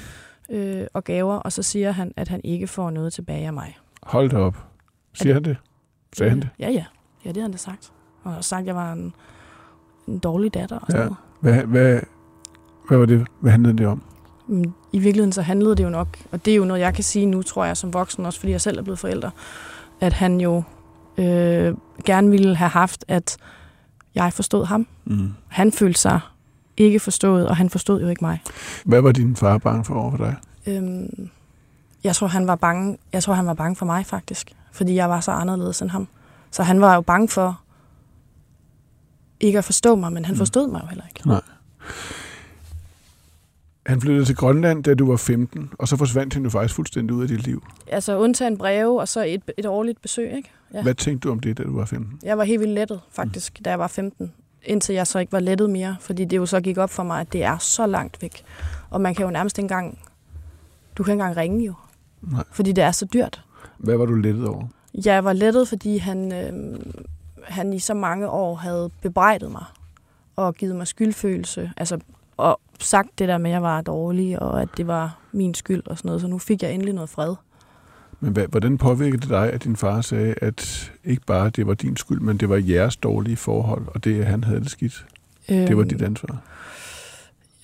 Øh, 0.56 0.86
og 0.94 1.04
gaver, 1.04 1.34
og 1.36 1.52
så 1.52 1.62
siger 1.62 1.90
han, 1.90 2.12
at 2.16 2.28
han 2.28 2.40
ikke 2.44 2.66
får 2.66 2.90
noget 2.90 3.12
tilbage 3.12 3.46
af 3.46 3.52
mig. 3.52 3.78
Hold 4.02 4.30
da 4.30 4.36
op. 4.36 4.56
Siger 5.14 5.34
han 5.34 5.44
det? 5.44 5.56
Sagde 6.16 6.30
han 6.30 6.40
det? 6.40 6.48
Ja, 6.58 6.70
ja. 6.70 6.84
Ja, 7.24 7.28
det 7.28 7.36
har 7.36 7.42
han 7.42 7.50
da 7.52 7.56
sagt. 7.58 7.92
Og 8.22 8.32
har 8.32 8.40
sagt, 8.40 8.60
at 8.60 8.66
jeg 8.66 8.74
var 8.74 8.92
en, 8.92 9.14
en 10.08 10.18
dårlig 10.18 10.54
datter 10.54 10.78
og 10.78 10.86
sådan 10.86 11.02
Ja. 11.02 11.04
noget. 11.08 11.16
Hvad, 11.40 11.64
hvad, 11.64 12.00
hvad 12.88 12.98
var 12.98 13.06
det? 13.06 13.26
Hvad 13.40 13.50
handlede 13.52 13.78
det 13.78 13.86
om? 13.86 14.02
Men 14.46 14.74
I 14.92 14.98
virkeligheden 14.98 15.32
så 15.32 15.42
handlede 15.42 15.76
det 15.76 15.84
jo 15.84 15.88
nok, 15.88 16.18
og 16.32 16.44
det 16.44 16.50
er 16.52 16.56
jo 16.56 16.64
noget, 16.64 16.80
jeg 16.80 16.94
kan 16.94 17.04
sige 17.04 17.26
nu, 17.26 17.42
tror 17.42 17.64
jeg, 17.64 17.76
som 17.76 17.92
voksen, 17.94 18.26
også 18.26 18.40
fordi 18.40 18.52
jeg 18.52 18.60
selv 18.60 18.78
er 18.78 18.82
blevet 18.82 18.98
forælder, 18.98 19.30
at 20.00 20.12
han 20.12 20.40
jo 20.40 20.62
øh, 21.18 21.74
gerne 22.04 22.30
ville 22.30 22.56
have 22.56 22.68
haft, 22.68 23.04
at 23.08 23.36
jeg 24.14 24.32
forstod 24.32 24.64
ham. 24.66 24.86
Mm. 25.04 25.32
Han 25.48 25.72
følte 25.72 26.00
sig 26.00 26.20
ikke 26.76 27.00
forstået, 27.00 27.48
og 27.48 27.56
han 27.56 27.70
forstod 27.70 28.00
jo 28.02 28.08
ikke 28.08 28.24
mig. 28.24 28.42
Hvad 28.84 29.00
var 29.00 29.12
din 29.12 29.36
far 29.36 29.58
bange 29.58 29.84
for 29.84 29.94
over 29.94 30.10
for 30.10 30.16
dig? 30.18 30.36
Øhm, 30.66 31.28
jeg 32.04 32.16
tror, 32.16 32.26
han 32.26 32.46
var 32.46 32.54
bange. 32.56 32.98
Jeg 33.12 33.22
tror, 33.22 33.34
han 33.34 33.46
var 33.46 33.54
bange 33.54 33.76
for 33.76 33.86
mig 33.86 34.06
faktisk, 34.06 34.52
fordi 34.74 34.94
jeg 34.94 35.10
var 35.10 35.20
så 35.20 35.30
anderledes 35.30 35.82
end 35.82 35.90
ham. 35.90 36.08
Så 36.50 36.62
han 36.62 36.80
var 36.80 36.94
jo 36.94 37.00
bange 37.00 37.28
for 37.28 37.60
ikke 39.40 39.58
at 39.58 39.64
forstå 39.64 39.94
mig, 39.94 40.12
men 40.12 40.24
han 40.24 40.34
Mm. 40.34 40.38
forstod 40.38 40.68
mig 40.70 40.80
jo 40.82 40.86
heller 40.86 41.04
ikke. 41.08 41.42
Han 43.86 44.00
flyttede 44.00 44.24
til 44.26 44.36
Grønland, 44.36 44.84
da 44.84 44.94
du 44.94 45.06
var 45.10 45.16
15, 45.16 45.70
og 45.78 45.88
så 45.88 45.96
forsvandt 45.96 46.34
han 46.34 46.42
jo 46.42 46.50
faktisk 46.50 46.74
fuldstændig 46.74 47.16
ud 47.16 47.22
af 47.22 47.28
dit 47.28 47.42
liv. 47.46 47.64
Altså 47.86 48.18
undtagen 48.18 48.58
breve, 48.58 49.00
og 49.00 49.08
så 49.08 49.24
et, 49.24 49.42
et 49.58 49.66
årligt 49.66 50.02
besøg, 50.02 50.36
ikke? 50.36 50.50
Ja. 50.74 50.82
Hvad 50.82 50.94
tænkte 50.94 51.28
du 51.28 51.32
om 51.32 51.40
det, 51.40 51.58
da 51.58 51.62
du 51.62 51.76
var 51.76 51.84
15? 51.84 52.18
Jeg 52.22 52.38
var 52.38 52.44
helt 52.44 52.60
vildt 52.60 52.74
lettet, 52.74 53.00
faktisk, 53.10 53.60
da 53.64 53.70
jeg 53.70 53.78
var 53.78 53.86
15. 53.88 54.32
Indtil 54.62 54.94
jeg 54.94 55.06
så 55.06 55.18
ikke 55.18 55.32
var 55.32 55.40
lettet 55.40 55.70
mere, 55.70 55.96
fordi 56.00 56.24
det 56.24 56.36
jo 56.36 56.46
så 56.46 56.60
gik 56.60 56.78
op 56.78 56.90
for 56.90 57.02
mig, 57.02 57.20
at 57.20 57.32
det 57.32 57.42
er 57.44 57.58
så 57.58 57.86
langt 57.86 58.22
væk. 58.22 58.42
Og 58.90 59.00
man 59.00 59.14
kan 59.14 59.24
jo 59.24 59.30
nærmest 59.30 59.58
engang... 59.58 59.98
Du 60.98 61.02
kan 61.02 61.12
ikke 61.14 61.22
engang 61.22 61.36
ringe 61.36 61.64
jo, 61.66 61.74
Nej. 62.22 62.44
fordi 62.52 62.72
det 62.72 62.84
er 62.84 62.92
så 62.92 63.04
dyrt. 63.12 63.44
Hvad 63.84 63.96
var 63.96 64.06
du 64.06 64.14
lettet 64.14 64.48
over? 64.48 64.66
Jeg 65.04 65.24
var 65.24 65.32
lettet, 65.32 65.68
fordi 65.68 65.96
han, 65.96 66.32
øh, 66.32 66.80
han 67.44 67.72
i 67.72 67.78
så 67.78 67.94
mange 67.94 68.28
år 68.28 68.54
havde 68.54 68.90
bebrejdet 69.02 69.50
mig 69.50 69.64
og 70.36 70.54
givet 70.54 70.76
mig 70.76 70.86
skyldfølelse. 70.86 71.72
Altså 71.76 71.98
og 72.36 72.60
sagt 72.80 73.18
det 73.18 73.28
der 73.28 73.38
med, 73.38 73.50
at 73.50 73.54
jeg 73.54 73.62
var 73.62 73.80
dårlig, 73.80 74.42
og 74.42 74.62
at 74.62 74.68
det 74.76 74.86
var 74.86 75.18
min 75.32 75.54
skyld 75.54 75.82
og 75.86 75.98
sådan 75.98 76.08
noget. 76.08 76.20
Så 76.20 76.26
nu 76.26 76.38
fik 76.38 76.62
jeg 76.62 76.72
endelig 76.72 76.94
noget 76.94 77.10
fred. 77.10 77.34
Men 78.20 78.32
hvad, 78.32 78.46
hvordan 78.46 78.78
påvirkede 78.78 79.20
det 79.20 79.28
dig, 79.28 79.52
at 79.52 79.64
din 79.64 79.76
far 79.76 80.00
sagde, 80.00 80.34
at 80.40 80.92
ikke 81.04 81.22
bare 81.26 81.50
det 81.50 81.66
var 81.66 81.74
din 81.74 81.96
skyld, 81.96 82.20
men 82.20 82.36
det 82.36 82.48
var 82.48 82.56
jeres 82.56 82.96
dårlige 82.96 83.36
forhold, 83.36 83.86
og 83.86 84.04
det, 84.04 84.20
at 84.20 84.26
han 84.26 84.44
havde 84.44 84.60
det 84.60 84.70
skidt, 84.70 85.06
øhm, 85.48 85.66
det 85.66 85.76
var 85.76 85.84
dit 85.84 86.02
ansvar? 86.02 86.42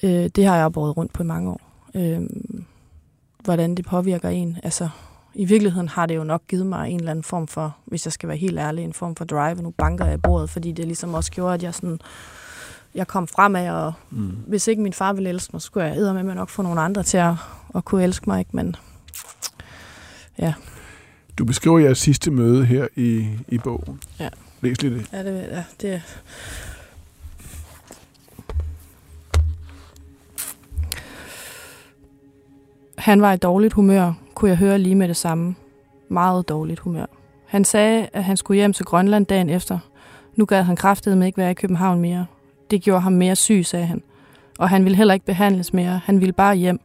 Øh, 0.02 0.10
det 0.36 0.46
har 0.46 0.56
jeg 0.56 0.72
båret 0.72 0.96
rundt 0.96 1.12
på 1.12 1.22
i 1.22 1.26
mange 1.26 1.50
år. 1.50 1.60
Øh, 1.94 2.20
hvordan 3.44 3.74
det 3.74 3.84
påvirker 3.84 4.28
en. 4.28 4.58
Altså, 4.62 4.88
i 5.34 5.44
virkeligheden 5.44 5.88
har 5.88 6.06
det 6.06 6.16
jo 6.16 6.24
nok 6.24 6.42
givet 6.48 6.66
mig 6.66 6.90
en 6.90 6.98
eller 6.98 7.10
anden 7.10 7.22
form 7.22 7.46
for, 7.46 7.76
hvis 7.84 8.06
jeg 8.06 8.12
skal 8.12 8.28
være 8.28 8.38
helt 8.38 8.58
ærlig, 8.58 8.84
en 8.84 8.92
form 8.92 9.16
for 9.16 9.24
drive. 9.24 9.62
Nu 9.62 9.70
banker 9.70 10.04
jeg 10.04 10.14
i 10.14 10.20
bordet, 10.22 10.50
fordi 10.50 10.72
det 10.72 10.84
ligesom 10.84 11.14
også 11.14 11.32
gjorde, 11.32 11.54
at 11.54 11.62
jeg 11.62 11.74
sådan 11.74 12.00
jeg 12.94 13.06
kom 13.06 13.28
fremad, 13.28 13.70
og 13.70 13.92
mm. 14.10 14.36
hvis 14.46 14.68
ikke 14.68 14.82
min 14.82 14.92
far 14.92 15.12
ville 15.12 15.30
elske 15.30 15.50
mig, 15.52 15.62
så 15.62 15.66
skulle 15.66 15.86
jeg 15.86 16.14
med 16.14 16.22
mig 16.22 16.34
nok 16.34 16.48
få 16.48 16.62
nogle 16.62 16.80
andre 16.80 17.02
til 17.02 17.16
at, 17.16 17.34
at 17.74 17.84
kunne 17.84 18.04
elske 18.04 18.30
mig, 18.30 18.38
ikke? 18.38 18.50
men 18.52 18.76
ja. 20.38 20.54
Du 21.38 21.44
beskriver 21.44 21.78
jeres 21.78 21.98
sidste 21.98 22.30
møde 22.30 22.64
her 22.64 22.86
i, 22.96 23.28
i 23.48 23.58
bogen. 23.58 24.00
Ja. 24.18 24.28
Læs 24.60 24.82
lige 24.82 24.94
det. 24.94 25.06
Ja, 25.12 25.24
det, 25.24 25.48
ja, 25.50 25.64
det 25.80 26.02
Han 33.00 33.22
var 33.22 33.32
i 33.32 33.36
dårligt 33.36 33.72
humør, 33.72 34.12
kunne 34.34 34.48
jeg 34.48 34.58
høre 34.58 34.78
lige 34.78 34.94
med 34.94 35.08
det 35.08 35.16
samme. 35.16 35.54
Meget 36.08 36.48
dårligt 36.48 36.80
humør. 36.80 37.06
Han 37.46 37.64
sagde, 37.64 38.08
at 38.12 38.24
han 38.24 38.36
skulle 38.36 38.56
hjem 38.56 38.72
til 38.72 38.84
Grønland 38.84 39.26
dagen 39.26 39.50
efter. 39.50 39.78
Nu 40.36 40.44
gad 40.44 40.62
han 40.62 40.76
med 41.06 41.26
ikke 41.26 41.38
være 41.38 41.50
i 41.50 41.54
København 41.54 42.00
mere. 42.00 42.26
Det 42.70 42.82
gjorde 42.82 43.00
ham 43.00 43.12
mere 43.12 43.36
syg, 43.36 43.62
sagde 43.66 43.86
han. 43.86 44.02
Og 44.58 44.68
han 44.68 44.84
ville 44.84 44.96
heller 44.96 45.14
ikke 45.14 45.26
behandles 45.26 45.72
mere. 45.72 46.00
Han 46.04 46.20
ville 46.20 46.32
bare 46.32 46.54
hjem. 46.54 46.80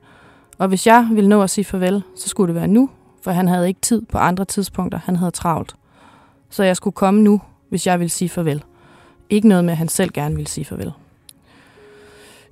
Og 0.57 0.67
hvis 0.67 0.87
jeg 0.87 1.07
ville 1.11 1.29
nå 1.29 1.41
at 1.41 1.49
sige 1.49 1.65
farvel, 1.65 2.03
så 2.17 2.29
skulle 2.29 2.47
det 2.53 2.61
være 2.61 2.67
nu, 2.67 2.89
for 3.21 3.31
han 3.31 3.47
havde 3.47 3.67
ikke 3.67 3.81
tid 3.81 4.01
på 4.01 4.17
andre 4.17 4.45
tidspunkter. 4.45 4.99
Han 5.05 5.15
havde 5.15 5.31
travlt. 5.31 5.75
Så 6.49 6.63
jeg 6.63 6.75
skulle 6.75 6.93
komme 6.93 7.21
nu, 7.21 7.41
hvis 7.69 7.87
jeg 7.87 7.99
ville 7.99 8.11
sige 8.11 8.29
farvel. 8.29 8.63
Ikke 9.29 9.47
noget 9.47 9.65
med, 9.65 9.71
at 9.71 9.77
han 9.77 9.87
selv 9.87 10.11
gerne 10.11 10.35
ville 10.35 10.49
sige 10.49 10.65
farvel. 10.65 10.91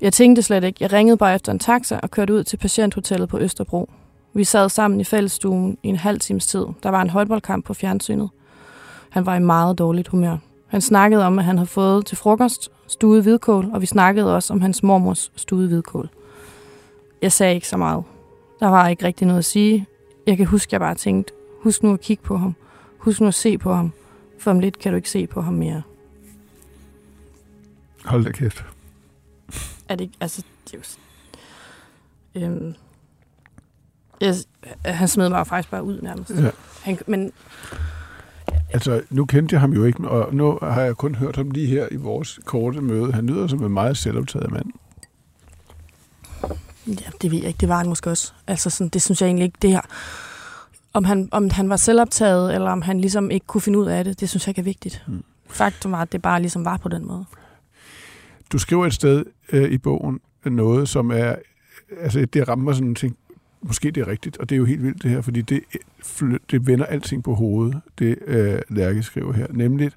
Jeg 0.04 0.14
tænkte 0.14 0.42
slet 0.42 0.64
ikke. 0.64 0.78
Jeg 0.80 0.94
ringede 0.94 1.18
bare 1.18 1.36
efter 1.36 1.52
en 1.52 1.60
taxa 1.60 2.00
og 2.04 2.12
kørte 2.12 2.34
ud 2.34 2.44
til 2.44 2.58
patienthotellet 2.58 3.30
på 3.30 3.40
Østerbro. 3.40 3.90
Vi 4.34 4.44
sad 4.44 4.70
sammen 4.70 5.00
i 5.00 5.04
fællesstuen 5.04 5.78
i 5.84 5.88
en 5.88 5.96
halv 5.96 6.20
times 6.20 6.48
tid. 6.48 6.66
Der 6.84 6.90
var 6.90 7.02
en 7.02 7.10
håndboldkamp 7.10 7.66
på 7.66 7.74
fjernsynet. 7.74 8.30
Han 9.10 9.26
var 9.26 9.36
i 9.36 9.40
meget 9.40 9.78
dårligt 9.78 10.08
humør. 10.08 10.38
Han 10.68 10.82
snakkede 10.82 11.26
om, 11.26 11.40
at 11.40 11.46
han 11.46 11.58
havde 11.58 11.68
fået 11.68 12.06
til 12.06 12.18
frokost 12.18 12.72
stuet 12.88 13.24
hvidkål, 13.24 13.70
og 13.74 13.82
vi 13.82 13.86
snakkede 13.86 14.36
også 14.36 14.54
om 14.54 14.62
hans 14.62 14.84
mormors 14.84 15.32
stuet 15.36 15.68
hvidkål. 15.68 16.10
Jeg 17.22 17.32
sagde 17.32 17.56
ikke 17.56 17.68
så 17.68 17.78
meget. 17.78 18.04
Der 18.60 18.68
var 18.68 18.88
ikke 18.88 19.06
rigtig 19.06 19.28
noget 19.28 19.40
at 19.40 19.46
sige. 19.46 19.88
Jeg 20.28 20.38
kan 20.38 20.46
huske, 20.46 20.70
at 20.70 20.72
jeg 20.72 20.80
bare 20.80 20.96
tænkte, 20.96 21.34
husk 21.62 21.84
nu 21.84 21.94
at 21.94 22.02
kigge 22.02 22.24
på 22.24 22.38
ham. 22.38 22.56
Husk 22.98 23.22
nu 23.22 23.28
at 23.28 23.34
se 23.34 23.58
på 23.58 23.74
ham. 23.74 23.92
For 24.40 24.52
om 24.52 24.60
lidt 24.60 24.80
kan 24.80 24.92
du 24.92 24.96
ikke 24.96 25.10
se 25.10 25.28
på 25.28 25.42
ham 25.42 25.54
mere. 25.54 25.82
Hold 28.06 28.24
da 28.24 28.32
kæft. 28.32 28.66
Er 29.94 29.98
det 29.98 30.04
ikke, 30.04 30.18
altså, 30.20 30.44
det 30.66 30.74
er 32.36 32.40
jo, 32.40 32.46
øhm, 32.46 32.76
jeg, 34.22 34.36
han 34.86 35.08
smed 35.08 35.30
mig 35.30 35.48
faktisk 35.48 35.72
bare 35.72 35.84
ud 35.84 36.02
nærmest. 36.02 36.30
Ja. 36.30 36.50
Han, 36.84 37.00
men 37.08 37.32
Altså, 38.74 39.02
nu 39.10 39.26
kendte 39.26 39.54
jeg 39.54 39.62
ham 39.62 39.74
jo 39.74 39.86
ikke, 39.86 40.10
og 40.10 40.36
nu 40.36 40.60
har 40.62 40.82
jeg 40.82 40.96
kun 40.96 41.16
hørt 41.16 41.36
ham 41.36 41.52
lige 41.52 41.68
her 41.68 41.88
i 41.92 41.96
vores 41.96 42.40
korte 42.46 42.82
møde. 42.82 43.14
Han 43.14 43.28
lyder 43.28 43.48
som 43.48 43.64
en 43.64 43.72
meget 43.72 43.98
selvoptaget 43.98 44.52
mand. 44.52 44.66
Ja, 46.88 47.10
det 47.22 47.32
ved 47.32 47.38
jeg 47.38 47.48
ikke. 47.48 47.58
Det 47.58 47.70
var 47.70 47.78
han 47.78 47.88
måske 47.88 48.10
også. 48.10 48.34
Altså, 48.48 48.70
sådan, 48.70 48.90
det 48.90 49.02
synes 49.02 49.22
jeg 49.22 49.28
egentlig 49.28 49.46
ikke, 49.46 49.58
det 49.62 49.70
her. 49.70 49.82
Om 50.94 51.04
han, 51.04 51.30
om 51.32 51.50
han 51.50 51.70
var 51.70 51.78
selvoptaget, 51.78 52.56
eller 52.56 52.72
om 52.72 52.82
han 52.82 53.02
ligesom 53.02 53.32
ikke 53.32 53.46
kunne 53.46 53.62
finde 53.62 53.80
ud 53.80 53.86
af 53.88 54.04
det, 54.04 54.20
det 54.20 54.30
synes 54.30 54.48
jeg 54.48 54.52
ikke 54.52 54.60
er 54.60 54.64
vigtigt. 54.64 55.04
Mm. 55.08 55.24
Faktum 55.50 55.92
var, 55.92 56.02
at 56.02 56.12
det 56.12 56.22
bare 56.22 56.40
ligesom 56.40 56.66
var 56.66 56.78
på 56.78 56.90
den 56.90 57.08
måde. 57.08 57.26
Du 58.54 58.58
skriver 58.58 58.86
et 58.86 58.94
sted 58.94 59.26
øh, 59.52 59.72
i 59.72 59.78
bogen 59.78 60.20
noget, 60.46 60.90
som 60.90 61.12
er... 61.12 61.36
Altså, 62.00 62.26
det 62.26 62.48
rammer 62.48 62.74
sådan 62.74 62.88
en 62.88 62.96
ting 62.96 63.18
måske 63.64 63.92
det 63.92 64.02
er 64.02 64.08
rigtigt, 64.08 64.38
og 64.38 64.50
det 64.50 64.56
er 64.56 64.58
jo 64.58 64.66
helt 64.66 64.84
vildt 64.84 65.04
det 65.04 65.12
her, 65.12 65.22
fordi 65.22 65.42
det, 65.42 65.64
øh, 66.22 66.40
det 66.52 66.68
vender 66.68 66.86
alting 66.86 67.24
på 67.24 67.34
hovedet, 67.34 67.82
det 68.00 68.18
øh, 68.28 68.62
Lærke 68.70 69.04
skriver 69.04 69.34
her. 69.34 69.48
Nemlig, 69.50 69.92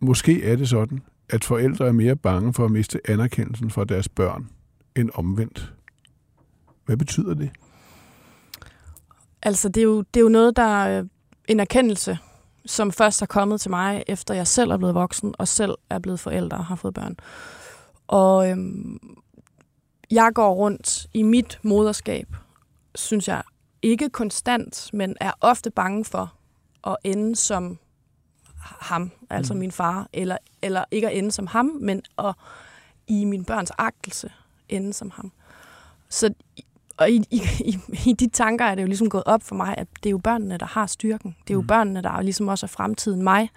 måske 0.00 0.44
er 0.44 0.56
det 0.56 0.68
sådan, 0.68 1.02
at 1.28 1.44
forældre 1.44 1.86
er 1.86 1.92
mere 1.92 2.16
bange 2.16 2.54
for 2.54 2.64
at 2.64 2.70
miste 2.70 3.10
anerkendelsen 3.10 3.70
fra 3.70 3.84
deres 3.84 4.08
børn, 4.08 4.48
end 4.96 5.10
omvendt. 5.14 5.72
Hvad 6.86 6.96
betyder 6.96 7.34
det? 7.34 7.50
Altså, 9.42 9.68
det 9.68 9.80
er 9.80 9.84
jo, 9.84 9.98
det 9.98 10.20
er 10.20 10.24
jo 10.24 10.28
noget, 10.28 10.56
der 10.56 10.84
er 10.84 11.04
en 11.48 11.60
erkendelse, 11.60 12.18
som 12.66 12.92
først 12.92 13.22
er 13.22 13.26
kommet 13.26 13.60
til 13.60 13.70
mig, 13.70 14.04
efter 14.06 14.34
jeg 14.34 14.46
selv 14.46 14.70
er 14.70 14.76
blevet 14.76 14.94
voksen, 14.94 15.34
og 15.38 15.48
selv 15.48 15.74
er 15.90 15.98
blevet 15.98 16.20
forældre 16.20 16.56
og 16.56 16.64
har 16.64 16.76
fået 16.76 16.94
børn. 16.94 17.16
Og 18.08 18.50
øhm, 18.50 18.98
jeg 20.10 20.30
går 20.34 20.54
rundt 20.54 21.06
i 21.14 21.22
mit 21.22 21.58
moderskab 21.62 22.26
synes 22.98 23.28
jeg, 23.28 23.42
ikke 23.82 24.08
konstant, 24.08 24.90
men 24.92 25.16
er 25.20 25.32
ofte 25.40 25.70
bange 25.70 26.04
for 26.04 26.32
at 26.86 26.96
ende 27.04 27.36
som 27.36 27.78
ham, 28.60 29.10
altså 29.30 29.54
mm. 29.54 29.60
min 29.60 29.72
far, 29.72 30.08
eller, 30.12 30.36
eller 30.62 30.84
ikke 30.90 31.08
at 31.08 31.18
ende 31.18 31.32
som 31.32 31.46
ham, 31.46 31.66
men 31.80 32.02
at 32.18 32.34
i 33.06 33.24
min 33.24 33.44
børns 33.44 33.72
agtelse 33.78 34.32
ende 34.68 34.92
som 34.92 35.10
ham. 35.10 35.32
Så 36.08 36.34
og 36.96 37.10
i, 37.10 37.24
i, 37.30 37.40
i, 37.60 37.78
i 38.06 38.12
de 38.12 38.28
tanker 38.28 38.64
er 38.64 38.74
det 38.74 38.82
jo 38.82 38.86
ligesom 38.86 39.10
gået 39.10 39.24
op 39.26 39.42
for 39.42 39.54
mig, 39.54 39.74
at 39.78 39.86
det 40.02 40.06
er 40.06 40.10
jo 40.10 40.18
børnene, 40.18 40.58
der 40.58 40.66
har 40.66 40.86
styrken. 40.86 41.36
Det 41.42 41.50
er 41.50 41.54
jo 41.54 41.60
mm. 41.60 41.66
børnene, 41.66 42.02
der 42.02 42.20
ligesom 42.20 42.48
også 42.48 42.66
er 42.66 42.68
fremtiden 42.68 43.22
mig. 43.22 43.50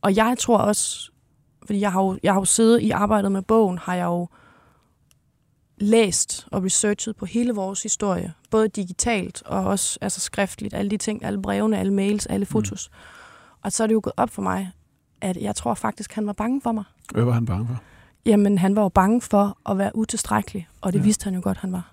Og 0.00 0.16
jeg 0.16 0.36
tror 0.38 0.58
også, 0.58 1.10
fordi 1.66 1.80
jeg 1.80 1.92
har 1.92 2.02
jo, 2.02 2.18
jeg 2.22 2.32
har 2.32 2.40
jo 2.40 2.44
siddet 2.44 2.82
i 2.82 2.90
arbejdet 2.90 3.32
med 3.32 3.42
bogen, 3.42 3.78
har 3.78 3.94
jeg 3.94 4.04
jo 4.04 4.28
læst 5.78 6.46
og 6.52 6.64
researchet 6.64 7.16
på 7.16 7.26
hele 7.26 7.52
vores 7.52 7.82
historie, 7.82 8.32
både 8.50 8.68
digitalt 8.68 9.42
og 9.46 9.64
også 9.64 9.98
altså 10.00 10.20
skriftligt, 10.20 10.74
alle 10.74 10.90
de 10.90 10.96
ting, 10.96 11.24
alle 11.24 11.42
brevene, 11.42 11.78
alle 11.78 11.92
mails, 11.92 12.26
alle 12.26 12.44
mm. 12.44 12.46
fotos. 12.46 12.90
Mm. 12.92 12.96
Og 13.62 13.72
så 13.72 13.82
er 13.82 13.86
det 13.86 13.94
jo 13.94 14.00
gået 14.02 14.14
op 14.16 14.30
for 14.30 14.42
mig, 14.42 14.72
at 15.20 15.36
jeg 15.36 15.56
tror 15.56 15.74
faktisk, 15.74 16.12
han 16.12 16.26
var 16.26 16.32
bange 16.32 16.60
for 16.62 16.72
mig. 16.72 16.84
Hvad 17.14 17.24
var 17.24 17.32
han 17.32 17.46
bange 17.46 17.66
for? 17.66 17.82
Jamen, 18.26 18.58
han 18.58 18.76
var 18.76 18.82
jo 18.82 18.88
bange 18.88 19.20
for 19.20 19.58
at 19.70 19.78
være 19.78 19.90
utilstrækkelig, 19.94 20.68
og 20.80 20.92
det 20.92 20.98
ja. 20.98 21.04
vidste 21.04 21.24
han 21.24 21.34
jo 21.34 21.40
godt, 21.42 21.58
han 21.58 21.72
var. 21.72 21.92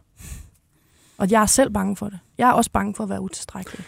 Og 1.18 1.32
jeg 1.32 1.42
er 1.42 1.46
selv 1.46 1.70
bange 1.70 1.96
for 1.96 2.10
det. 2.10 2.20
Jeg 2.38 2.50
er 2.50 2.53
også 2.53 2.72
bange 2.72 2.96
for 2.96 3.03
at 3.03 3.10
være 3.10 3.22
utilstrækkelig. 3.22 3.86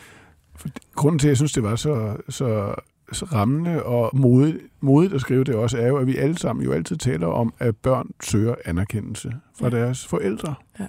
For 0.55 0.69
grunden 0.95 1.19
til, 1.19 1.27
at 1.27 1.29
jeg 1.29 1.37
synes, 1.37 1.53
det 1.53 1.63
var 1.63 1.75
så, 1.75 2.17
så 2.29 2.75
rammende 3.11 3.83
og 3.83 4.17
modigt, 4.17 4.57
modigt 4.81 5.13
at 5.13 5.21
skrive 5.21 5.43
det 5.43 5.55
også, 5.55 5.77
er 5.77 5.87
jo, 5.87 5.97
at 5.97 6.07
vi 6.07 6.17
alle 6.17 6.37
sammen 6.37 6.65
jo 6.65 6.71
altid 6.71 6.97
taler 6.97 7.27
om, 7.27 7.53
at 7.59 7.77
børn 7.77 8.09
søger 8.23 8.55
anerkendelse 8.65 9.33
fra 9.59 9.69
ja. 9.69 9.77
deres 9.77 10.07
forældre. 10.07 10.55
Ja. 10.79 10.87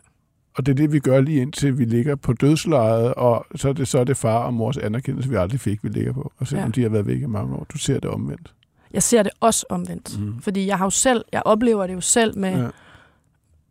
Og 0.57 0.67
det 0.67 0.73
er 0.73 0.77
det, 0.77 0.93
vi 0.93 1.01
gør 1.01 1.21
lige 1.21 1.41
indtil 1.41 1.79
vi 1.79 1.85
ligger 1.85 2.17
på 2.17 2.33
dødslejet, 2.33 3.15
og 3.15 3.47
så 3.55 3.69
er 3.69 3.73
det 3.73 3.89
så 3.89 3.99
er 3.99 4.05
det 4.05 4.17
far 4.17 4.39
og 4.39 4.55
mors 4.55 4.77
anerkendelse, 4.77 5.29
vi 5.29 5.37
aldrig 5.37 5.61
fik, 5.61 5.85
vi 5.85 5.89
ligger 5.89 6.13
på. 6.13 6.33
Og 6.39 6.47
selvom 6.47 6.67
ja. 6.67 6.73
de 6.73 6.83
har 6.83 6.89
været 6.89 7.07
væk 7.07 7.23
i 7.23 7.27
mange 7.27 7.57
år. 7.57 7.67
Du 7.73 7.79
ser 7.79 8.01
det 8.01 8.11
omvendt. 8.11 8.55
Jeg 8.93 9.03
ser 9.03 9.23
det 9.23 9.33
også 9.41 9.67
omvendt. 9.69 10.21
Mm. 10.21 10.41
Fordi 10.41 10.67
jeg 10.67 10.79
har 10.79 10.87
jo 10.87 10.91
selv, 10.91 11.25
jeg 11.33 11.43
oplever 11.45 11.87
det 11.87 11.95
jo 11.95 12.01
selv 12.01 12.39
med, 12.39 12.63
ja. 12.63 12.69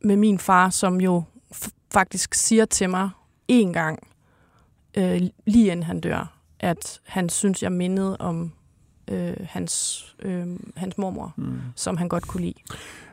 med 0.02 0.16
min 0.16 0.40
far, 0.40 0.70
som 0.70 1.02
jo 1.02 1.24
faktisk 1.94 2.34
siger 2.34 2.66
til 2.66 2.90
mig 2.90 3.10
en 3.48 3.74
gang, 3.74 4.08
øh, 4.98 5.22
lige 5.46 5.72
inden 5.72 5.84
han 5.84 6.00
dør, 6.00 6.35
at 6.60 7.02
han 7.04 7.30
synes, 7.30 7.64
jeg 7.64 7.72
mindede 7.72 8.18
om 8.18 8.52
øh, 9.12 9.34
hans, 9.44 10.06
øh, 10.20 10.48
hans 10.76 10.98
mormor, 10.98 11.34
mm. 11.38 11.58
som 11.76 11.98
han 11.98 12.10
godt 12.10 12.28
kunne 12.28 12.42
lide. 12.42 12.60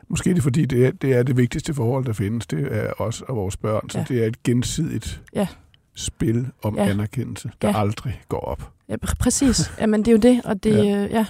Måske 0.07 0.29
er 0.29 0.33
det 0.33 0.43
fordi, 0.43 0.65
det 0.65 0.85
er, 0.85 0.91
det 0.91 1.13
er 1.13 1.23
det 1.23 1.37
vigtigste 1.37 1.73
forhold, 1.73 2.05
der 2.05 2.13
findes. 2.13 2.47
Det 2.47 2.67
er 2.71 3.01
os 3.01 3.21
og 3.21 3.35
vores 3.35 3.57
børn. 3.57 3.89
Så 3.89 3.97
ja. 3.97 4.05
det 4.07 4.23
er 4.23 4.27
et 4.27 4.43
gensidigt 4.43 5.21
ja. 5.33 5.47
spil 5.95 6.47
om 6.61 6.75
ja. 6.75 6.89
anerkendelse, 6.89 7.51
der 7.61 7.69
ja. 7.69 7.79
aldrig 7.79 8.21
går 8.29 8.39
op. 8.39 8.71
Ja, 8.89 8.95
pr- 9.05 9.15
præcis. 9.19 9.71
Jamen, 9.81 9.99
det 9.99 10.07
er 10.07 10.11
jo 10.11 10.17
det. 10.17 10.45
Og 10.45 10.63
det 10.63 10.85
ja. 10.85 11.03
Øh, 11.03 11.11
ja. 11.11 11.25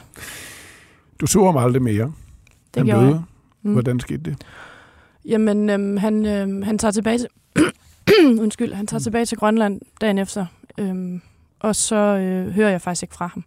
Du 1.20 1.28
så 1.28 1.46
ham 1.46 1.58
aldrig 1.58 1.82
mere. 1.82 2.14
Det 2.74 2.78
han 2.78 2.86
gjorde 2.86 3.06
jeg. 3.06 3.22
Mm. 3.62 3.74
Hvordan 3.74 4.00
skete 4.00 4.24
det? 4.24 4.38
Jamen, 5.26 5.70
øhm, 5.70 5.98
han, 5.98 6.26
øhm, 6.26 6.62
han 6.62 6.78
tager 6.78 6.92
tilbage 6.92 7.18
til... 7.18 7.28
Undskyld, 8.44 8.74
han 8.74 8.88
tager 8.88 9.00
mm. 9.00 9.04
tilbage 9.04 9.26
til 9.26 9.38
Grønland 9.38 9.82
dagen 10.02 10.18
efter. 10.18 10.46
Øhm, 10.78 11.22
og 11.64 11.76
så 11.76 11.96
øh, 11.96 12.54
hører 12.54 12.70
jeg 12.70 12.82
faktisk 12.82 13.04
ikke 13.04 13.16
fra 13.16 13.28
ham. 13.28 13.44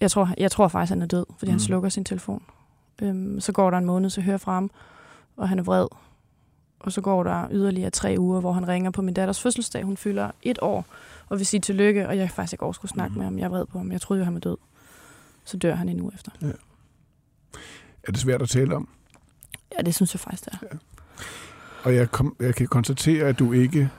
Jeg 0.00 0.10
tror, 0.10 0.30
jeg 0.38 0.50
tror 0.50 0.68
faktisk, 0.68 0.90
han 0.90 1.02
er 1.02 1.06
død, 1.06 1.24
fordi 1.38 1.50
mm. 1.50 1.52
han 1.52 1.60
slukker 1.60 1.88
sin 1.88 2.04
telefon. 2.04 2.42
Øhm, 3.02 3.40
så 3.40 3.52
går 3.52 3.70
der 3.70 3.78
en 3.78 3.84
måned, 3.84 4.10
så 4.10 4.20
hører 4.20 4.32
jeg 4.32 4.40
fra 4.40 4.54
ham, 4.54 4.70
og 5.36 5.48
han 5.48 5.58
er 5.58 5.62
vred. 5.62 5.86
Og 6.80 6.92
så 6.92 7.00
går 7.00 7.22
der 7.22 7.48
yderligere 7.50 7.90
tre 7.90 8.14
uger, 8.18 8.40
hvor 8.40 8.52
han 8.52 8.68
ringer 8.68 8.90
på 8.90 9.02
min 9.02 9.14
datters 9.14 9.42
fødselsdag. 9.42 9.82
Hun 9.82 9.96
fylder 9.96 10.30
et 10.42 10.58
år 10.62 10.86
og 11.28 11.38
vil 11.38 11.46
sige 11.46 11.60
tillykke, 11.60 12.08
og 12.08 12.16
jeg 12.16 12.30
faktisk 12.30 12.52
ikke 12.52 12.74
skulle 12.74 12.92
snakke 12.92 13.12
mm. 13.12 13.18
med 13.18 13.24
ham. 13.24 13.38
Jeg 13.38 13.44
er 13.44 13.48
vred 13.48 13.66
på 13.66 13.78
ham. 13.78 13.92
Jeg 13.92 14.00
troede 14.00 14.20
jo, 14.20 14.24
han 14.24 14.34
var 14.34 14.40
død. 14.40 14.56
Så 15.44 15.56
dør 15.56 15.74
han 15.74 15.88
en 15.88 16.00
uge 16.00 16.12
efter. 16.14 16.32
Ja. 16.42 16.52
Er 18.02 18.12
det 18.12 18.18
svært 18.20 18.42
at 18.42 18.48
tale 18.48 18.76
om? 18.76 18.88
Ja, 19.78 19.82
det 19.82 19.94
synes 19.94 20.14
jeg 20.14 20.20
faktisk, 20.20 20.44
det 20.44 20.52
er. 20.52 20.58
Ja. 20.72 20.76
Og 21.84 21.94
jeg, 21.94 22.10
kom, 22.10 22.36
jeg 22.40 22.54
kan 22.54 22.66
konstatere, 22.66 23.28
at 23.28 23.38
du 23.38 23.52
ikke 23.52 23.90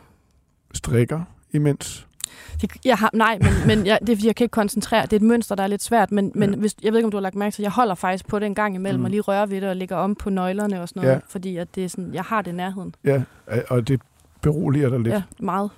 strikker 0.73 1.23
imens. 1.51 2.06
Det, 2.61 2.71
jeg 2.85 2.97
har, 2.97 3.09
nej, 3.13 3.37
men, 3.41 3.49
men 3.77 3.85
jeg, 3.87 3.99
det 4.01 4.09
er 4.09 4.15
fordi, 4.15 4.27
jeg 4.27 4.35
kan 4.35 4.43
ikke 4.45 4.51
koncentrere. 4.53 5.01
Det 5.01 5.13
er 5.13 5.17
et 5.17 5.21
mønster, 5.21 5.55
der 5.55 5.63
er 5.63 5.67
lidt 5.67 5.83
svært, 5.83 6.11
men, 6.11 6.31
men 6.35 6.49
Ja. 6.49 6.55
hvis, 6.55 6.75
jeg 6.83 6.91
ved 6.93 6.99
ikke, 6.99 7.05
om 7.05 7.11
du 7.11 7.17
har 7.17 7.21
lagt 7.21 7.35
mærke 7.35 7.53
til, 7.53 7.61
jeg 7.61 7.71
holder 7.71 7.95
faktisk 7.95 8.27
på 8.27 8.39
det 8.39 8.45
en 8.45 8.55
gang 8.55 8.75
imellem, 8.75 8.99
Mm. 8.99 9.05
og 9.05 9.11
lige 9.11 9.21
rører 9.21 9.45
ved 9.45 9.61
det 9.61 9.69
og 9.69 9.75
lægger 9.75 9.95
om 9.95 10.15
på 10.15 10.29
nøglerne 10.29 10.81
og 10.81 10.89
sådan 10.89 11.01
noget, 11.01 11.13
Ja. 11.15 11.19
fordi 11.29 11.57
at 11.57 11.75
det 11.75 11.83
er 11.85 11.89
sådan, 11.89 12.13
jeg 12.13 12.23
har 12.23 12.41
det 12.41 12.51
i 12.51 12.55
nærheden. 12.55 12.95
Ja, 13.05 13.21
og 13.69 13.87
det 13.87 14.01
beroliger 14.41 14.89
dig 14.89 14.99
lidt. 14.99 15.13
Ja, 15.13 15.21
meget. 15.39 15.69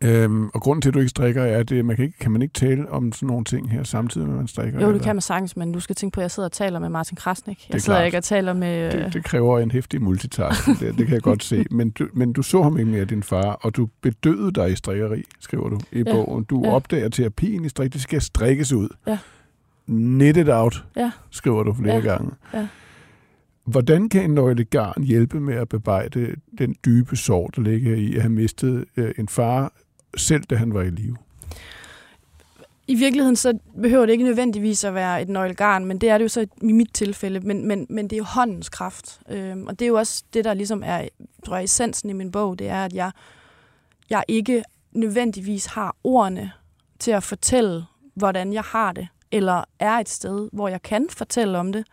Øhm, 0.00 0.48
og 0.48 0.60
grunden 0.60 0.82
til, 0.82 0.88
at 0.90 0.94
du 0.94 0.98
ikke 0.98 1.08
strikker, 1.10 1.42
er, 1.42 1.58
at 1.58 1.68
det, 1.68 1.84
man 1.84 1.96
kan, 1.96 2.04
ikke, 2.04 2.18
kan 2.18 2.30
man 2.30 2.42
ikke 2.42 2.52
tale 2.54 2.90
om 2.90 3.12
sådan 3.12 3.26
nogle 3.26 3.44
ting 3.44 3.70
her 3.70 3.82
samtidig 3.82 4.26
med, 4.26 4.34
at 4.34 4.38
man 4.38 4.48
strikker? 4.48 4.80
Jo, 4.80 4.86
det 4.86 4.92
eller? 4.94 5.04
kan 5.04 5.16
man 5.16 5.20
sagtens, 5.20 5.56
men 5.56 5.72
du 5.72 5.80
skal 5.80 5.96
tænke 5.96 6.14
på, 6.14 6.20
at 6.20 6.22
jeg 6.22 6.30
sidder 6.30 6.48
og 6.48 6.52
taler 6.52 6.78
med 6.78 6.88
Martin 6.88 7.16
Krasnik. 7.16 7.66
Jeg 7.72 7.80
sidder 7.82 7.98
klart. 7.98 8.06
ikke 8.06 8.18
og 8.18 8.24
taler 8.24 8.52
med... 8.52 8.92
Det, 8.92 9.04
øh, 9.06 9.12
det 9.12 9.24
kræver 9.24 9.58
en 9.58 9.70
hæftig 9.70 10.02
multitasking, 10.02 10.78
det, 10.80 10.98
det 10.98 11.06
kan 11.06 11.14
jeg 11.14 11.22
godt 11.22 11.44
se. 11.44 11.64
Men 11.70 11.90
du, 11.90 12.08
men 12.14 12.32
du 12.32 12.42
så 12.42 12.62
ham 12.62 12.78
ikke 12.78 12.90
mere, 12.90 13.04
din 13.04 13.22
far, 13.22 13.42
og 13.52 13.76
du 13.76 13.88
bedøvede 14.02 14.52
dig 14.52 14.72
i 14.72 14.76
strikkeri, 14.76 15.22
skriver 15.40 15.68
du 15.68 15.78
i 15.92 16.02
Ja. 16.06 16.12
bogen. 16.12 16.44
Du 16.44 16.62
Ja. 16.64 16.70
opdager 16.74 17.08
terapien 17.08 17.64
i 17.64 17.68
strik, 17.68 17.92
det 17.92 18.00
skal 18.00 18.20
strikkes 18.20 18.72
ud. 18.72 18.88
Ja. 19.06 19.18
Knit 19.86 20.36
it 20.36 20.48
out, 20.48 20.84
Ja. 20.96 21.10
skriver 21.30 21.62
du 21.62 21.74
flere 21.74 21.94
Ja. 21.94 22.00
gange. 22.00 22.30
Ja. 22.54 22.66
Hvordan 23.66 24.08
kan 24.08 24.24
en 24.24 24.34
nøgle 24.34 24.64
garn 24.64 25.02
hjælpe 25.02 25.40
med 25.40 25.54
at 25.54 25.68
bearbejde 25.68 26.36
den 26.58 26.76
dybe 26.84 27.16
sorg, 27.16 27.50
der 27.56 27.62
ligger 27.62 27.94
i 27.94 28.14
at 28.14 28.22
have 28.22 28.32
mistet 28.32 28.84
øh, 28.96 29.14
en 29.18 29.28
far, 29.28 29.72
selv 30.16 30.42
da 30.42 30.54
han 30.54 30.74
var 30.74 30.82
i 30.82 30.90
live? 30.90 31.16
I 32.88 32.94
virkeligheden 32.94 33.36
så 33.36 33.58
behøver 33.82 34.06
det 34.06 34.12
ikke 34.12 34.24
nødvendigvis 34.24 34.84
at 34.84 34.94
være 34.94 35.22
et 35.22 35.28
nøglegarn, 35.28 35.84
men 35.84 35.98
det 35.98 36.08
er 36.08 36.18
det 36.18 36.22
jo 36.22 36.28
så 36.28 36.46
i 36.62 36.72
mit 36.72 36.90
tilfælde, 36.94 37.40
men, 37.40 37.68
men, 37.68 37.86
men 37.88 38.04
det 38.04 38.12
er 38.12 38.18
jo 38.18 38.24
håndens 38.24 38.68
kraft. 38.68 39.20
Øhm, 39.30 39.66
og 39.66 39.78
det 39.78 39.84
er 39.84 39.88
jo 39.88 39.98
også 39.98 40.24
det, 40.34 40.44
der 40.44 40.54
ligesom 40.54 40.82
er, 40.86 41.08
tror 41.46 41.56
jeg, 41.56 41.64
essensen 41.64 42.10
i 42.10 42.12
min 42.12 42.30
bog, 42.30 42.58
det 42.58 42.68
er, 42.68 42.84
at 42.84 42.92
jeg, 42.92 43.10
jeg 44.10 44.24
ikke 44.28 44.62
nødvendigvis 44.92 45.66
har 45.66 45.96
ordene 46.04 46.52
til 46.98 47.10
at 47.10 47.22
fortælle, 47.22 47.84
hvordan 48.14 48.52
jeg 48.52 48.62
har 48.62 48.92
det, 48.92 49.08
eller 49.32 49.64
er 49.78 49.92
et 49.92 50.08
sted, 50.08 50.48
hvor 50.52 50.68
jeg 50.68 50.82
kan 50.82 51.06
fortælle 51.10 51.58
om 51.58 51.72
det, 51.72 51.86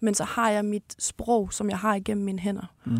men 0.00 0.14
så 0.14 0.24
har 0.24 0.50
jeg 0.50 0.64
mit 0.64 0.94
sprog, 0.98 1.52
som 1.52 1.70
jeg 1.70 1.78
har 1.78 1.94
igennem 1.94 2.24
mine 2.24 2.38
hænder. 2.38 2.74
Mm. 2.84 2.98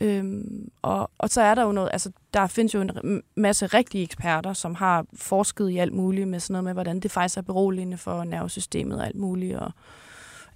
Øhm, 0.00 0.70
og, 0.82 1.10
og 1.18 1.28
så 1.30 1.40
er 1.40 1.54
der 1.54 1.62
jo 1.62 1.72
noget, 1.72 1.90
altså 1.92 2.10
der 2.34 2.46
findes 2.46 2.74
jo 2.74 2.80
en 2.80 3.22
masse 3.36 3.66
rigtige 3.66 4.04
eksperter, 4.04 4.52
som 4.52 4.74
har 4.74 5.06
forsket 5.14 5.70
i 5.70 5.78
alt 5.78 5.92
muligt 5.92 6.28
med 6.28 6.40
sådan 6.40 6.52
noget 6.52 6.64
med, 6.64 6.72
hvordan 6.72 7.00
det 7.00 7.10
faktisk 7.10 7.38
er 7.38 7.42
beroligende 7.42 7.96
for 7.96 8.24
nervesystemet 8.24 8.98
og 8.98 9.06
alt 9.06 9.16
muligt, 9.16 9.56
og 9.56 9.72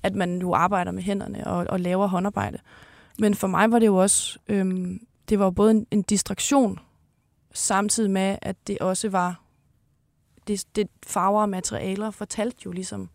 at 0.02 0.14
man 0.14 0.28
nu 0.28 0.54
arbejder 0.54 0.92
med 0.92 1.02
hænderne 1.02 1.46
og, 1.46 1.66
og 1.68 1.80
laver 1.80 2.06
håndarbejde. 2.06 2.58
Men 3.18 3.34
for 3.34 3.46
mig 3.46 3.70
var 3.70 3.78
det 3.78 3.86
jo 3.86 3.96
også, 3.96 4.38
øhm, 4.48 5.06
det 5.28 5.38
var 5.38 5.44
jo 5.44 5.50
både 5.50 5.70
en, 5.70 5.86
en 5.90 6.02
distraktion, 6.02 6.78
samtidig 7.54 8.10
med, 8.10 8.36
at 8.42 8.56
det 8.66 8.78
også 8.78 9.08
var, 9.08 9.42
det, 10.46 10.64
det 10.76 10.88
farver 11.06 11.42
og 11.42 11.48
materialer 11.48 12.10
fortalte 12.10 12.58
jo 12.66 12.72
ligesom 12.72 13.10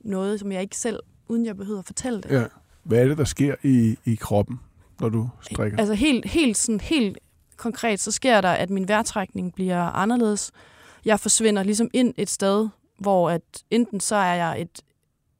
noget, 0.00 0.40
som 0.40 0.52
jeg 0.52 0.62
ikke 0.62 0.76
selv, 0.76 1.00
uden 1.28 1.46
jeg 1.46 1.56
behøvede 1.56 1.78
at 1.78 1.84
fortælle 1.86 2.20
det. 2.20 2.30
Ja. 2.30 2.44
Hvad 2.82 2.98
er 2.98 3.08
det, 3.08 3.18
der 3.18 3.24
sker 3.24 3.54
i, 3.62 3.96
i 4.04 4.14
kroppen, 4.14 4.60
når 5.00 5.08
du 5.08 5.28
strikker? 5.40 5.78
Altså 5.78 5.94
helt, 5.94 6.24
helt, 6.26 6.56
sådan, 6.56 6.80
helt 6.80 7.18
konkret, 7.56 8.00
så 8.00 8.10
sker 8.12 8.40
der, 8.40 8.48
at 8.50 8.70
min 8.70 8.88
vejrtrækning 8.88 9.54
bliver 9.54 9.82
anderledes. 9.82 10.50
Jeg 11.04 11.20
forsvinder 11.20 11.62
ligesom 11.62 11.90
ind 11.92 12.14
et 12.16 12.30
sted, 12.30 12.68
hvor 12.98 13.30
at 13.30 13.42
enten 13.70 14.00
så 14.00 14.16
er 14.16 14.34
jeg 14.34 14.60
et, 14.60 14.80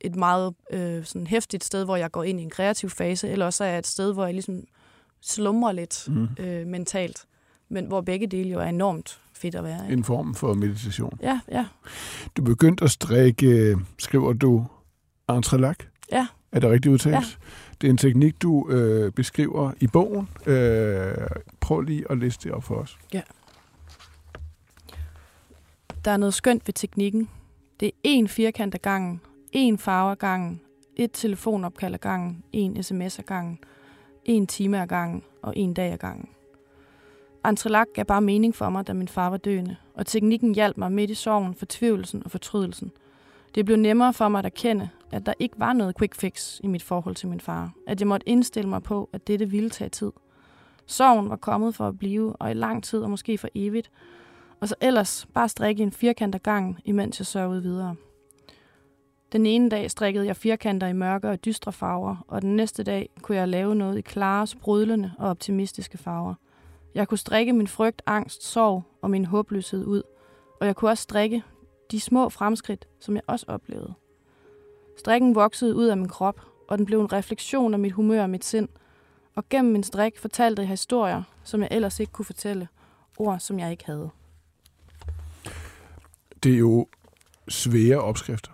et 0.00 0.16
meget 0.16 0.54
øh, 0.70 1.04
sådan 1.04 1.26
hæftigt 1.26 1.64
sted, 1.64 1.84
hvor 1.84 1.96
jeg 1.96 2.10
går 2.10 2.22
ind 2.24 2.40
i 2.40 2.42
en 2.42 2.50
kreativ 2.50 2.90
fase, 2.90 3.28
eller 3.28 3.46
også 3.46 3.64
er 3.64 3.68
jeg 3.68 3.78
et 3.78 3.86
sted, 3.86 4.12
hvor 4.12 4.24
jeg 4.24 4.34
ligesom 4.34 4.60
slumrer 5.20 5.72
lidt 5.72 6.04
Mm. 6.08 6.28
øh, 6.38 6.66
mentalt. 6.66 7.24
Men 7.68 7.86
hvor 7.86 8.00
begge 8.00 8.26
dele 8.26 8.50
jo 8.50 8.60
er 8.60 8.64
enormt 8.66 9.20
fedt 9.32 9.54
at 9.54 9.64
være. 9.64 9.82
Ikke? 9.84 9.92
En 9.92 10.04
form 10.04 10.34
for 10.34 10.54
meditation. 10.54 11.18
Ja, 11.22 11.40
ja. 11.50 11.66
Du 12.36 12.42
begyndte 12.42 12.84
at 12.84 12.90
strikke, 12.90 13.76
skriver 13.98 14.32
du, 14.32 14.66
entrelac? 15.28 15.76
Ja. 16.12 16.26
Er 16.52 16.60
det 16.60 16.70
rigtigt 16.70 16.92
udtalt? 16.92 17.14
Ja. 17.14 17.22
Det 17.80 17.86
er 17.86 17.90
en 17.90 17.96
teknik, 17.96 18.42
du 18.42 18.70
øh, 18.70 19.12
beskriver 19.12 19.72
i 19.80 19.86
bogen. 19.86 20.28
Øh, 20.46 21.14
prøv 21.60 21.80
lige 21.80 22.04
at 22.10 22.18
liste 22.18 22.48
det 22.48 22.56
op 22.56 22.64
for 22.64 22.74
os. 22.74 22.98
Der 26.04 26.10
er 26.10 26.16
noget 26.16 26.34
skønt 26.34 26.66
ved 26.66 26.74
teknikken. 26.74 27.28
Det 27.80 27.90
er 28.04 28.22
én 28.22 28.26
firkant 28.26 28.74
ad 28.74 28.78
gangen, 28.78 29.20
én 29.56 29.76
farve 29.76 30.10
ad 30.10 30.16
gangen, 30.16 30.60
et 30.96 31.10
telefonopkald 31.12 31.94
ad 31.94 31.98
gangen, 31.98 32.44
en 32.52 32.82
sms 32.82 33.18
ad 33.18 33.24
gangen, 33.24 33.58
en 34.24 34.46
time 34.46 34.82
ad 34.82 34.86
gangen 34.86 35.22
og 35.42 35.56
en 35.56 35.74
dag 35.74 35.92
ad 35.92 35.98
gangen. 35.98 36.28
Entrelac 37.44 37.86
gav 37.94 38.04
bare 38.04 38.20
mening 38.20 38.54
for 38.54 38.70
mig, 38.70 38.86
da 38.86 38.92
min 38.92 39.08
far 39.08 39.30
var 39.30 39.36
døende, 39.36 39.76
og 39.94 40.06
teknikken 40.06 40.54
hjalp 40.54 40.76
mig 40.76 40.92
midt 40.92 41.10
i 41.10 41.14
sorgen, 41.14 41.54
fortvivlelsen 41.54 42.22
og 42.24 42.30
fortrydelsen. 42.30 42.92
Det 43.54 43.64
blev 43.64 43.76
nemmere 43.76 44.12
for 44.12 44.28
mig 44.28 44.38
at 44.38 44.44
erkende, 44.44 44.88
at 45.10 45.26
der 45.26 45.34
ikke 45.38 45.54
var 45.58 45.72
noget 45.72 45.98
quick 45.98 46.14
fix 46.14 46.60
i 46.64 46.66
mit 46.66 46.82
forhold 46.82 47.14
til 47.14 47.28
min 47.28 47.40
far. 47.40 47.72
At 47.86 48.00
jeg 48.00 48.08
måtte 48.08 48.28
indstille 48.28 48.68
mig 48.68 48.82
på, 48.82 49.08
at 49.12 49.26
dette 49.26 49.50
ville 49.50 49.70
tage 49.70 49.90
tid. 49.90 50.12
Sorgen 50.86 51.30
var 51.30 51.36
kommet 51.36 51.74
for 51.74 51.88
at 51.88 51.98
blive, 51.98 52.36
og 52.36 52.50
i 52.50 52.54
lang 52.54 52.84
tid 52.84 53.00
og 53.00 53.10
måske 53.10 53.38
for 53.38 53.48
evigt, 53.54 53.90
og 54.60 54.68
så 54.68 54.74
ellers 54.80 55.26
bare 55.34 55.48
strikke 55.48 55.82
en 55.82 55.92
firkant 55.92 56.34
ad 56.34 56.40
gangen, 56.40 56.78
imens 56.84 57.18
jeg 57.18 57.26
sørgede 57.26 57.62
videre. 57.62 57.96
Den 59.32 59.46
ene 59.46 59.70
dag 59.70 59.90
strikkede 59.90 60.26
jeg 60.26 60.36
firkanter 60.36 60.86
i 60.86 60.92
mørke 60.92 61.30
og 61.30 61.44
dystre 61.44 61.72
farver, 61.72 62.16
og 62.28 62.42
den 62.42 62.56
næste 62.56 62.82
dag 62.82 63.08
kunne 63.22 63.38
jeg 63.38 63.48
lave 63.48 63.74
noget 63.74 63.98
i 63.98 64.00
klare, 64.00 64.46
sprudlende 64.46 65.12
og 65.18 65.28
optimistiske 65.28 65.98
farver. 65.98 66.34
Jeg 66.94 67.08
kunne 67.08 67.18
strikke 67.18 67.52
min 67.52 67.66
frygt, 67.66 68.02
angst, 68.06 68.42
sorg 68.42 68.82
og 69.02 69.10
min 69.10 69.24
håbløshed 69.24 69.84
ud, 69.84 70.02
og 70.60 70.66
jeg 70.66 70.76
kunne 70.76 70.90
også 70.90 71.02
strikke 71.02 71.42
de 71.94 72.00
små 72.00 72.28
fremskridt, 72.28 72.88
som 73.00 73.14
jeg 73.14 73.22
også 73.26 73.46
oplevede. 73.48 73.94
Strikken 74.98 75.34
voksede 75.34 75.74
ud 75.74 75.86
af 75.86 75.96
min 75.96 76.08
krop, 76.08 76.40
og 76.68 76.78
den 76.78 76.86
blev 76.86 77.00
en 77.00 77.12
refleksion 77.12 77.74
af 77.74 77.78
mit 77.80 77.92
humør 77.92 78.22
og 78.22 78.30
mit 78.30 78.44
sind, 78.44 78.68
og 79.34 79.44
gennem 79.50 79.72
min 79.72 79.82
strik 79.82 80.18
fortalte 80.18 80.62
jeg 80.62 80.68
historier, 80.68 81.22
som 81.44 81.60
jeg 81.60 81.68
ellers 81.70 82.00
ikke 82.00 82.12
kunne 82.12 82.24
fortælle, 82.24 82.68
ord, 83.18 83.40
som 83.40 83.58
jeg 83.58 83.70
ikke 83.70 83.86
havde. 83.86 84.10
Det 86.42 86.54
er 86.54 86.58
jo 86.58 86.86
svære 87.48 88.00
opskrifter. 88.00 88.50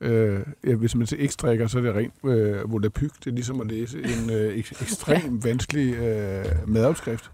Øh, 0.00 0.46
ja, 0.66 0.74
hvis 0.74 0.94
man 0.94 1.08
ikke 1.18 1.32
strikker, 1.32 1.66
så 1.66 1.78
er 1.78 1.82
det 1.82 1.94
rent 1.94 2.14
øh, 2.24 2.72
volapyk. 2.72 3.18
Det 3.18 3.26
er 3.26 3.34
ligesom 3.34 3.60
at 3.60 3.66
læse 3.66 3.98
en 3.98 4.30
øh, 4.30 4.56
ek- 4.56 4.82
ekstrem 4.82 5.44
vanskelig 5.44 5.94
øh, 5.94 6.44
madopskrift. 6.66 7.30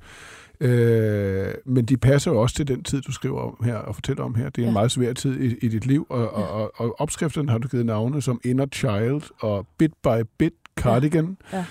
Øh, 0.66 1.54
men 1.64 1.84
de 1.84 1.96
passer 1.96 2.30
jo 2.30 2.40
også 2.42 2.56
til 2.56 2.68
den 2.68 2.82
tid, 2.82 3.00
du 3.02 3.12
skriver 3.12 3.40
om 3.40 3.64
her 3.64 3.76
og 3.76 3.94
fortæller 3.94 4.24
om 4.24 4.34
her. 4.34 4.48
Det 4.50 4.58
er 4.62 4.62
en 4.66 4.68
Ja. 4.68 4.72
meget 4.72 4.90
svær 4.90 5.12
tid 5.12 5.40
i, 5.40 5.56
i 5.66 5.68
dit 5.68 5.86
liv, 5.86 6.06
og, 6.08 6.30
og, 6.34 6.48
og, 6.48 6.72
og 6.76 6.94
opskrifterne 7.00 7.50
har 7.50 7.58
du 7.58 7.68
givet 7.68 7.86
navne 7.86 8.22
som 8.22 8.40
Inner 8.44 8.66
Child 8.72 9.22
og 9.40 9.66
Bit 9.78 9.92
by 10.02 10.22
Bit 10.38 10.52
Cardigan, 10.76 11.36
Ja. 11.52 11.64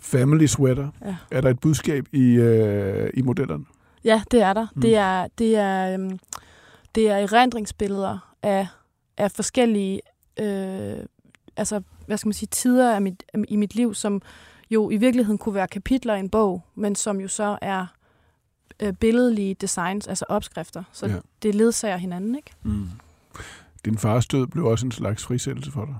Family 0.00 0.46
Sweater. 0.46 0.88
Ja. 1.04 1.16
Er 1.30 1.40
der 1.40 1.50
et 1.50 1.60
budskab 1.60 2.04
i, 2.12 2.34
øh, 2.34 3.10
i 3.14 3.22
modellerne? 3.22 3.64
Ja, 4.04 4.22
det 4.30 4.42
er 4.42 4.52
der. 4.52 4.66
Mm. 4.74 4.80
Det 4.82 4.96
er, 4.96 5.26
det 5.38 5.56
er, 5.56 5.94
øhm, 5.94 6.18
det 6.94 7.08
er 7.10 7.16
erindringsbilleder 7.16 8.34
af, 8.42 8.66
af 9.16 9.30
forskellige 9.32 10.00
øh, 10.40 10.96
altså, 11.56 11.80
hvad 12.06 12.16
skal 12.18 12.28
man 12.28 12.32
sige, 12.32 12.48
tider 12.50 12.94
af 12.94 13.02
mit, 13.02 13.22
af, 13.34 13.38
i 13.48 13.56
mit 13.56 13.74
liv, 13.74 13.94
som 13.94 14.22
jo 14.70 14.90
i 14.90 14.96
virkeligheden 14.96 15.38
kunne 15.38 15.54
være 15.54 15.68
kapitler 15.68 16.14
i 16.16 16.20
en 16.20 16.28
bog, 16.30 16.62
men 16.74 16.94
som 16.94 17.20
jo 17.20 17.28
så 17.28 17.58
er 17.62 17.86
øh, 18.82 18.92
billedlige 18.92 19.54
designs, 19.54 20.06
altså 20.06 20.24
opskrifter. 20.28 20.82
Så 20.92 21.06
Ja. 21.06 21.16
det 21.42 21.54
ledsager 21.54 21.96
hinanden, 21.96 22.34
ikke? 22.36 22.50
Mm. 22.62 22.88
Din 23.84 23.98
fars 23.98 24.26
død 24.26 24.46
blev 24.46 24.64
også 24.64 24.86
en 24.86 24.92
slags 24.92 25.24
frisættelse 25.24 25.70
for 25.72 25.84
dig. 25.84 25.94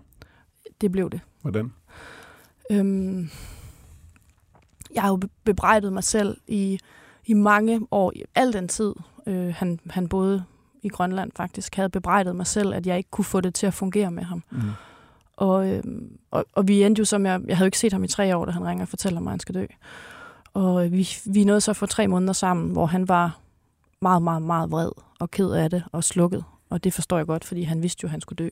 Det 0.80 0.92
blev 0.92 1.10
det. 1.10 1.20
Hvordan? 1.42 1.72
Øhm, 2.70 3.30
jeg 4.94 5.02
har 5.02 5.08
jo 5.08 5.16
be- 5.16 5.28
bebrejdet 5.44 5.92
mig 5.92 6.04
selv 6.04 6.36
i, 6.46 6.78
i 7.26 7.34
mange 7.34 7.86
år, 7.90 8.12
i 8.16 8.22
al 8.34 8.52
den 8.52 8.68
tid, 8.68 8.94
øh, 9.26 9.54
han, 9.54 9.80
han 9.90 10.08
boede 10.08 10.44
i 10.82 10.88
Grønland 10.88 11.30
faktisk, 11.36 11.74
havde 11.74 11.88
bebrejdet 11.88 12.36
mig 12.36 12.46
selv, 12.46 12.74
at 12.74 12.86
jeg 12.86 12.96
ikke 12.96 13.10
kunne 13.10 13.24
få 13.24 13.40
det 13.40 13.54
til 13.54 13.66
at 13.66 13.74
fungere 13.74 14.10
med 14.10 14.22
ham. 14.22 14.44
Mm. 14.50 14.60
Og, 15.36 15.68
øhm, 15.68 16.18
og, 16.30 16.44
og 16.52 16.68
vi 16.68 16.82
endte 16.82 17.06
jo 17.12 17.18
med, 17.18 17.30
at- 17.30 17.42
jeg 17.46 17.56
havde 17.56 17.64
jo 17.64 17.68
ikke 17.68 17.78
set 17.78 17.92
ham 17.92 18.04
i 18.04 18.08
tre 18.08 18.36
år, 18.36 18.44
da 18.44 18.50
han 18.50 18.64
ringer 18.66 18.84
og 18.84 18.88
fortæller 18.88 19.20
mig, 19.20 19.30
at 19.30 19.32
han 19.32 19.40
skal 19.40 19.54
dø. 19.54 19.66
Og 20.58 20.84
øh, 20.86 20.92
vi, 20.92 21.08
vi 21.26 21.44
nåede 21.44 21.60
så 21.60 21.72
for 21.72 21.86
tre 21.86 22.08
måneder 22.08 22.32
sammen, 22.32 22.72
hvor 22.72 22.86
han 22.86 23.08
var 23.08 23.38
meget, 24.02 24.22
meget, 24.22 24.42
meget 24.42 24.70
vred 24.70 24.90
og 25.20 25.30
ked 25.30 25.50
af 25.50 25.70
det 25.70 25.84
og 25.92 26.04
slukket. 26.04 26.44
Og 26.70 26.84
det 26.84 26.94
forstår 26.94 27.16
jeg 27.16 27.26
godt, 27.26 27.44
fordi 27.44 27.62
han 27.62 27.82
vidste 27.82 28.00
jo, 28.02 28.06
at 28.06 28.10
han 28.10 28.20
skulle 28.20 28.44
dø. 28.44 28.48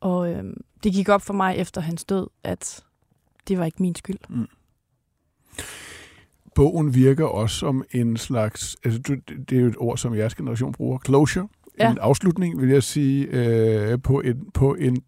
Og 0.00 0.32
øhm, 0.32 0.60
det 0.84 0.92
gik 0.92 1.08
op 1.08 1.22
for 1.22 1.34
mig 1.34 1.56
efter 1.56 1.80
hans 1.80 2.04
død, 2.04 2.26
at 2.44 2.84
det 3.48 3.58
var 3.58 3.64
ikke 3.64 3.82
min 3.82 3.94
skyld. 3.94 4.18
Bogen 6.54 6.94
virker 6.94 7.24
også 7.24 7.56
som 7.56 7.84
en 7.90 8.16
slags, 8.16 8.76
altså 8.84 9.00
det 9.48 9.56
er 9.58 9.60
jo 9.60 9.66
et 9.66 9.76
ord, 9.78 9.98
som 9.98 10.14
jeres 10.14 10.34
generation 10.34 10.72
bruger, 10.72 10.98
closure, 11.06 11.48
ja. 11.78 11.90
En 11.90 11.98
afslutning, 11.98 12.60
vil 12.60 12.68
jeg 12.68 12.82
sige, 12.82 13.26
øh, 13.26 14.02
på, 14.02 14.20
en, 14.20 14.50
på 14.54 14.74
en 14.74 15.02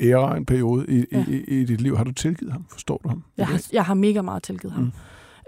æra, 0.00 0.36
en 0.36 0.46
periode 0.46 0.86
i, 0.88 1.04
Ja. 1.12 1.24
i, 1.28 1.60
i 1.60 1.64
dit 1.64 1.80
liv. 1.80 1.96
Har 1.96 2.04
du 2.04 2.12
tilgivet 2.12 2.52
ham? 2.52 2.66
Forstår 2.70 3.00
du 3.02 3.08
ham? 3.08 3.24
Jeg 3.36 3.46
har, 3.46 3.62
jeg 3.72 3.84
har 3.84 3.94
mega 3.94 4.22
meget 4.22 4.42
tilgivet 4.42 4.72
ham. 4.74 4.84
Mm. 4.84 4.92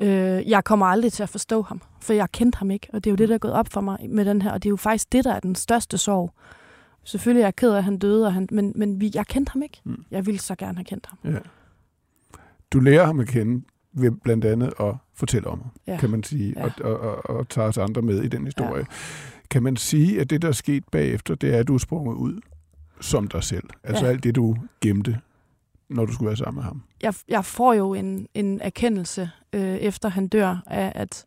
Øh, 0.01 0.51
jeg 0.51 0.65
kommer 0.65 0.87
aldrig 0.87 1.13
til 1.13 1.23
at 1.23 1.29
forstå 1.29 1.63
ham, 1.63 1.83
for 2.01 2.13
jeg 2.13 2.33
kendte 2.33 2.57
ham 2.59 2.71
ikke. 2.71 2.87
Og 2.93 3.05
det 3.05 3.11
er 3.11 3.13
jo 3.13 3.17
det, 3.17 3.29
der 3.29 3.35
er 3.35 3.39
gået 3.39 3.55
op 3.55 3.69
for 3.73 3.81
mig 3.81 3.99
med 4.09 4.25
den 4.25 4.43
her. 4.43 4.53
Og 4.53 4.63
det 4.63 4.69
er 4.69 4.71
jo 4.71 4.77
faktisk 4.77 5.13
det, 5.13 5.25
der 5.25 5.33
er 5.35 5.41
den 5.41 5.55
største 5.55 5.99
sorg. 5.99 6.33
Selvfølgelig 7.05 7.41
er 7.41 7.47
jeg 7.47 7.57
ked 7.57 7.71
af, 7.73 7.77
at 7.77 7.85
han 7.85 7.99
døde, 7.99 8.27
og 8.27 8.35
han, 8.35 8.49
men, 8.53 8.73
men 8.77 9.01
vi, 9.01 9.11
jeg 9.15 9.27
kendte 9.27 9.51
ham 9.53 9.63
ikke. 9.63 9.81
Mm. 9.85 10.05
Jeg 10.11 10.27
ville 10.27 10.41
så 10.41 10.55
gerne 10.55 10.77
have 10.79 10.85
kendt 10.85 11.07
ham. 11.07 11.19
Ja. 11.33 11.39
Du 12.73 12.81
lærer 12.81 13.07
ham 13.07 13.21
at 13.21 13.27
kende 13.29 13.65
ved 13.93 14.11
blandt 14.11 14.45
andet 14.45 14.73
at 14.81 14.95
fortælle 15.15 15.49
om 15.49 15.61
ham, 15.61 15.71
Ja. 15.87 15.97
kan 16.01 16.11
man 16.11 16.23
sige, 16.23 16.55
Ja. 16.57 16.65
og, 16.65 16.73
og, 16.85 17.01
og, 17.01 17.37
og 17.37 17.49
tage 17.49 17.67
os 17.67 17.79
andre 17.79 18.03
med 18.03 18.23
i 18.23 18.29
den 18.29 18.45
historie. 18.45 18.77
Ja. 18.79 18.85
Kan 19.51 19.63
man 19.63 19.77
sige, 19.77 20.21
at 20.21 20.31
det, 20.31 20.43
der 20.43 20.49
er 20.49 20.53
sket 20.53 20.85
bagefter, 20.93 21.35
det 21.35 21.55
er, 21.55 21.59
at 21.59 21.69
du 21.69 21.75
er 21.75 21.79
sprunget 21.79 22.15
ud 22.15 22.41
som 23.01 23.29
dig 23.29 23.43
selv? 23.45 23.69
Altså 23.85 24.05
Ja. 24.05 24.11
alt 24.11 24.25
det, 24.25 24.35
du 24.37 24.57
gemte, 24.81 25.21
når 25.95 26.07
du 26.07 26.13
skulle 26.13 26.27
være 26.27 26.37
sammen 26.37 26.57
med 26.57 26.65
ham? 26.65 26.83
jeg, 27.05 27.15
jeg 27.29 27.45
får 27.45 27.75
jo 27.75 27.95
en, 27.95 28.29
en 28.35 28.61
erkendelse, 28.61 29.31
øh, 29.53 29.77
efter 29.77 30.09
han 30.09 30.29
dør, 30.29 30.57
af 30.67 30.93
at 30.95 31.27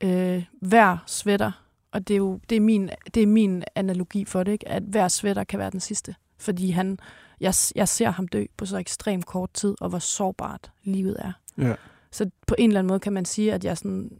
øh, 0.00 0.44
hver 0.60 0.96
sweater, 1.06 1.52
og 1.92 2.08
det 2.08 2.14
er 2.14 2.18
jo 2.18 2.40
det 2.50 2.56
er 2.56 2.60
min, 2.60 2.90
det 3.14 3.22
er 3.22 3.26
min 3.26 3.64
analogi 3.74 4.24
for 4.24 4.42
det, 4.42 4.52
ikke? 4.52 4.68
at 4.68 4.82
hver 4.82 5.08
sweater 5.08 5.44
kan 5.44 5.58
være 5.58 5.70
den 5.70 5.80
sidste. 5.80 6.14
Fordi 6.38 6.70
han, 6.70 6.98
jeg, 7.40 7.54
jeg 7.74 7.88
ser 7.88 8.10
ham 8.10 8.28
dø 8.28 8.44
på 8.56 8.66
så 8.66 8.78
ekstremt 8.78 9.26
kort 9.26 9.50
tid, 9.54 9.74
og 9.80 9.88
hvor 9.88 9.98
sårbart 9.98 10.70
livet 10.84 11.16
er. 11.18 11.32
Ja. 11.58 11.74
Så 12.10 12.30
på 12.46 12.54
en 12.58 12.70
eller 12.70 12.78
anden 12.78 12.88
måde 12.88 13.00
kan 13.00 13.12
man 13.12 13.24
sige, 13.24 13.52
at 13.52 13.64
jeg, 13.64 13.78
sådan, 13.78 14.10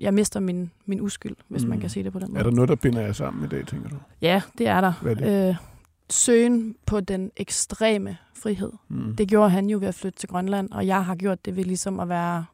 jeg 0.00 0.14
mister 0.14 0.40
min, 0.40 0.70
min 0.86 1.00
uskyld, 1.00 1.36
hvis 1.48 1.62
mm. 1.62 1.68
man 1.68 1.80
kan 1.80 1.90
sige 1.90 2.04
det 2.04 2.12
på 2.12 2.18
den 2.18 2.28
måde. 2.28 2.38
Er 2.38 2.42
der 2.42 2.50
noget, 2.50 2.68
der 2.68 2.74
binder 2.74 3.00
jer 3.00 3.12
sammen 3.12 3.44
i 3.44 3.48
dag, 3.48 3.66
tænker 3.66 3.88
du? 3.88 3.96
Ja, 4.20 4.42
det 4.58 4.66
er 4.66 4.80
der. 4.80 4.92
Hvad 5.02 5.16
er 5.16 5.48
Øh, 5.48 5.56
søgen 6.10 6.76
på 6.86 7.00
den 7.00 7.30
ekstreme 7.36 8.16
frihed. 8.34 8.72
Mm. 8.88 9.16
Det 9.16 9.28
gjorde 9.28 9.50
han 9.50 9.70
jo 9.70 9.78
ved 9.78 9.88
at 9.88 9.94
flytte 9.94 10.18
til 10.18 10.28
Grønland, 10.28 10.70
og 10.70 10.86
jeg 10.86 11.04
har 11.04 11.14
gjort 11.14 11.44
det 11.44 11.56
ved 11.56 11.64
ligesom 11.64 12.00
at 12.00 12.08
være 12.08 12.44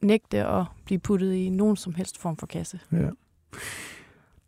nægte 0.00 0.46
at 0.46 0.64
blive 0.84 0.98
puttet 0.98 1.34
i 1.34 1.48
nogen 1.48 1.76
som 1.76 1.94
helst 1.94 2.18
form 2.18 2.36
for 2.36 2.46
kasse. 2.46 2.80
Ja. 2.92 3.08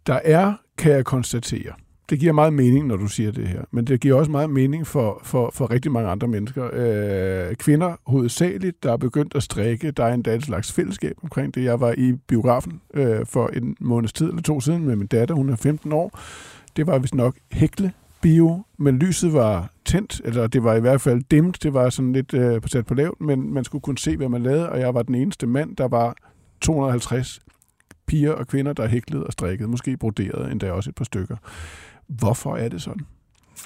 Der 0.07 0.21
er, 0.25 0.55
kan 0.79 0.93
jeg 0.93 1.05
konstatere, 1.05 1.73
det 2.11 2.21
giver 2.21 2.33
meget 2.33 2.53
mening, 2.53 2.87
når 2.87 2.97
du 2.97 3.07
siger 3.07 3.33
det 3.33 3.49
her, 3.49 3.63
men 3.71 3.85
det 3.85 4.01
giver 4.01 4.15
også 4.15 4.31
meget 4.31 4.51
mening 4.51 4.87
for, 4.87 5.21
for, 5.23 5.51
for 5.55 5.71
rigtig 5.71 5.93
mange 5.93 6.11
andre 6.11 6.29
mennesker. 6.29 6.71
Øh, 6.73 7.55
kvinder 7.55 7.97
hovedsageligt, 8.07 8.83
der 8.83 8.93
er 8.93 8.97
begyndt 8.97 9.35
at 9.35 9.43
strikke, 9.43 9.91
der 9.91 10.05
er 10.05 10.15
endda 10.15 10.35
et 10.35 10.43
slags 10.43 10.73
fællesskab 10.73 11.17
omkring 11.23 11.55
det. 11.55 11.65
Jeg 11.65 11.81
var 11.81 11.95
i 11.99 12.13
biografen 12.13 12.81
øh, 12.95 13.27
for 13.27 13.49
en 13.49 13.77
måneds 13.81 14.13
tid 14.13 14.29
eller 14.29 14.43
to 14.43 14.61
siden 14.61 14.85
med 14.85 14.97
min 14.97 15.07
datter, 15.07 15.35
hun 15.35 15.51
er 15.51 15.57
15 15.57 15.93
år. 15.93 16.21
Det 16.77 16.87
var 16.87 16.99
vist 16.99 17.15
nok 17.15 17.37
hækle 17.53 17.93
bio, 18.25 18.65
men 18.77 18.99
lyset 18.99 19.33
var 19.33 19.71
tændt, 19.85 20.21
eller 20.25 20.47
det 20.47 20.65
var 20.65 20.75
i 20.75 20.81
hvert 20.81 21.01
fald 21.01 21.23
dimt, 21.31 21.63
det 21.63 21.75
var 21.75 21.91
sådan 21.91 22.13
lidt 22.13 22.35
øh, 22.35 22.61
på 22.61 22.69
sat 22.69 22.87
på 22.87 22.95
lavt, 22.95 23.21
men 23.21 23.55
man 23.55 23.65
skulle 23.65 23.83
kunne 23.83 23.99
se, 23.99 24.17
hvad 24.17 24.29
man 24.29 24.43
lavede, 24.43 24.69
og 24.69 24.81
jeg 24.81 24.95
var 24.95 25.03
den 25.03 25.15
eneste 25.15 25.47
mand, 25.47 25.77
der 25.77 25.89
var 25.89 26.17
250 26.61 27.41
piger 28.07 28.33
og 28.33 28.47
kvinder, 28.47 28.73
der 28.73 28.87
hæklede 28.87 29.27
og 29.27 29.33
strikkede, 29.33 29.69
måske 29.69 29.97
broderede 29.97 30.51
endda 30.51 30.73
også 30.73 30.91
et 30.91 30.95
par 30.95 31.05
stykker. 31.05 31.37
Hvorfor 32.07 32.57
er 32.57 32.69
det 32.69 32.83
sådan? 32.83 33.07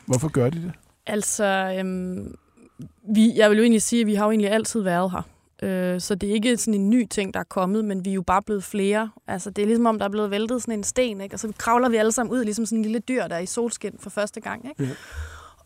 Hvorfor 0.07 0.29
gør 0.29 0.51
de 0.51 0.63
det? 0.63 0.73
Altså, 1.07 1.75
øhm, 1.79 2.35
vi, 3.15 3.33
jeg 3.37 3.51
vil 3.51 3.57
jo 3.57 3.63
egentlig 3.63 3.83
sige, 3.83 4.01
at 4.01 4.07
vi 4.07 4.15
har 4.15 4.25
jo 4.25 4.31
egentlig 4.31 4.51
altid 4.51 4.83
været 4.83 5.11
her. 5.11 5.23
Øh, 5.63 6.01
så 6.01 6.15
det 6.15 6.29
er 6.29 6.35
ikke 6.35 6.57
sådan 6.57 6.81
en 6.81 6.91
ny 6.91 7.07
ting, 7.11 7.35
der 7.35 7.41
er 7.41 7.45
kommet, 7.45 7.85
men 7.85 8.05
vi 8.05 8.11
er 8.11 8.15
jo 8.15 8.23
bare 8.23 8.43
blevet 8.43 8.65
flere. 8.65 9.11
Altså, 9.27 9.51
det 9.51 9.63
er 9.63 9.67
ligesom 9.67 9.87
om, 9.87 9.99
der 9.99 10.07
er 10.07 10.11
blevet 10.11 10.31
væltet 10.31 10.63
sådan 10.63 10.75
en 10.75 10.85
sten, 10.85 11.21
ikke? 11.21 11.35
og 11.35 11.41
så 11.41 11.53
kravler 11.59 11.89
vi 11.89 11.97
alle 11.97 12.13
sammen 12.13 12.33
ud, 12.33 12.45
ligesom 12.45 12.67
sådan 12.67 12.79
en 12.79 12.83
lille 12.83 12.99
dyr, 12.99 13.27
der 13.27 13.37
er 13.37 13.41
i 13.41 13.47
solskin 13.47 13.93
for 13.99 14.11
første 14.11 14.41
gang. 14.41 14.69
Ikke? 14.69 14.83
Ja. 14.85 14.91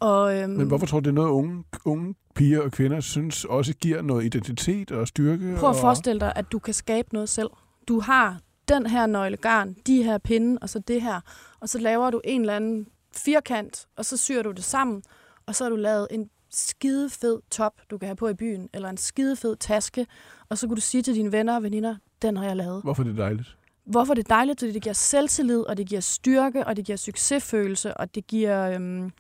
Og, 0.01 0.39
øhm, 0.39 0.51
Men 0.51 0.67
hvorfor 0.67 0.87
tror 0.87 1.01
du, 1.01 1.05
det 1.05 1.11
er 1.11 1.15
noget, 1.15 1.31
unge, 1.31 1.65
unge 1.85 2.15
piger 2.35 2.61
og 2.61 2.73
kvinder 2.73 3.01
synes 3.01 3.45
også 3.45 3.75
giver 3.75 4.03
noget 4.03 4.25
identitet 4.25 4.91
og 4.91 5.09
styrke? 5.09 5.57
Prøv 5.59 5.71
at 5.71 5.77
og... 5.77 5.81
forestille 5.81 6.21
dig, 6.21 6.33
at 6.37 6.53
du 6.53 6.59
kan 6.59 6.75
skabe 6.75 7.09
noget 7.13 7.29
selv. 7.29 7.51
Du 7.89 8.01
har 8.01 8.41
den 8.69 8.87
her 8.87 9.07
nøglegarn, 9.07 9.75
de 9.87 10.03
her 10.03 10.19
pinde, 10.19 10.59
og 10.63 10.69
så 10.69 10.79
det 10.79 11.03
her. 11.03 11.21
Og 11.61 11.69
så 11.69 11.79
laver 11.79 12.11
du 12.11 12.21
en 12.25 12.41
eller 12.41 12.57
anden 12.57 12.87
firkant, 13.17 13.87
og 13.97 14.05
så 14.05 14.17
syr 14.17 14.43
du 14.43 14.51
det 14.51 14.65
sammen. 14.65 15.03
Og 15.47 15.55
så 15.55 15.65
har 15.65 15.71
du 15.71 15.77
lavet 15.77 16.09
en 16.11 16.29
skide 16.53 17.11
fed 17.11 17.39
top, 17.51 17.73
du 17.91 17.99
kan 17.99 18.07
have 18.09 18.17
på 18.17 18.29
i 18.29 18.35
byen, 18.35 18.69
eller 18.75 18.89
en 18.89 18.97
skide 18.97 19.37
fed 19.37 19.57
taske. 19.57 20.07
Og 20.49 20.59
så 20.59 20.67
kan 20.67 20.75
du 20.75 20.81
sige 20.81 21.03
til 21.03 21.15
dine 21.15 21.33
venner 21.33 21.57
og 21.57 21.63
veninder, 21.63 21.97
den 22.23 22.37
har 22.37 22.45
jeg 22.45 22.57
lavet. 22.57 22.83
Hvorfor 22.83 23.03
er 23.03 23.07
det 23.07 23.17
dejligt? 23.17 23.57
Hvorfor 23.85 24.15
det 24.15 24.25
er 24.25 24.35
dejligt? 24.35 24.61
Fordi 24.61 24.73
det 24.73 24.83
giver 24.83 24.93
selvtillid, 24.93 25.61
og 25.61 25.77
det 25.77 25.87
giver 25.89 26.01
styrke, 26.01 26.67
og 26.67 26.77
det 26.77 26.85
giver 26.85 26.97
succesfølelse, 26.97 27.95
og 27.97 28.15
det 28.15 28.27
giver... 28.27 28.71
Øhm, 28.71 29.11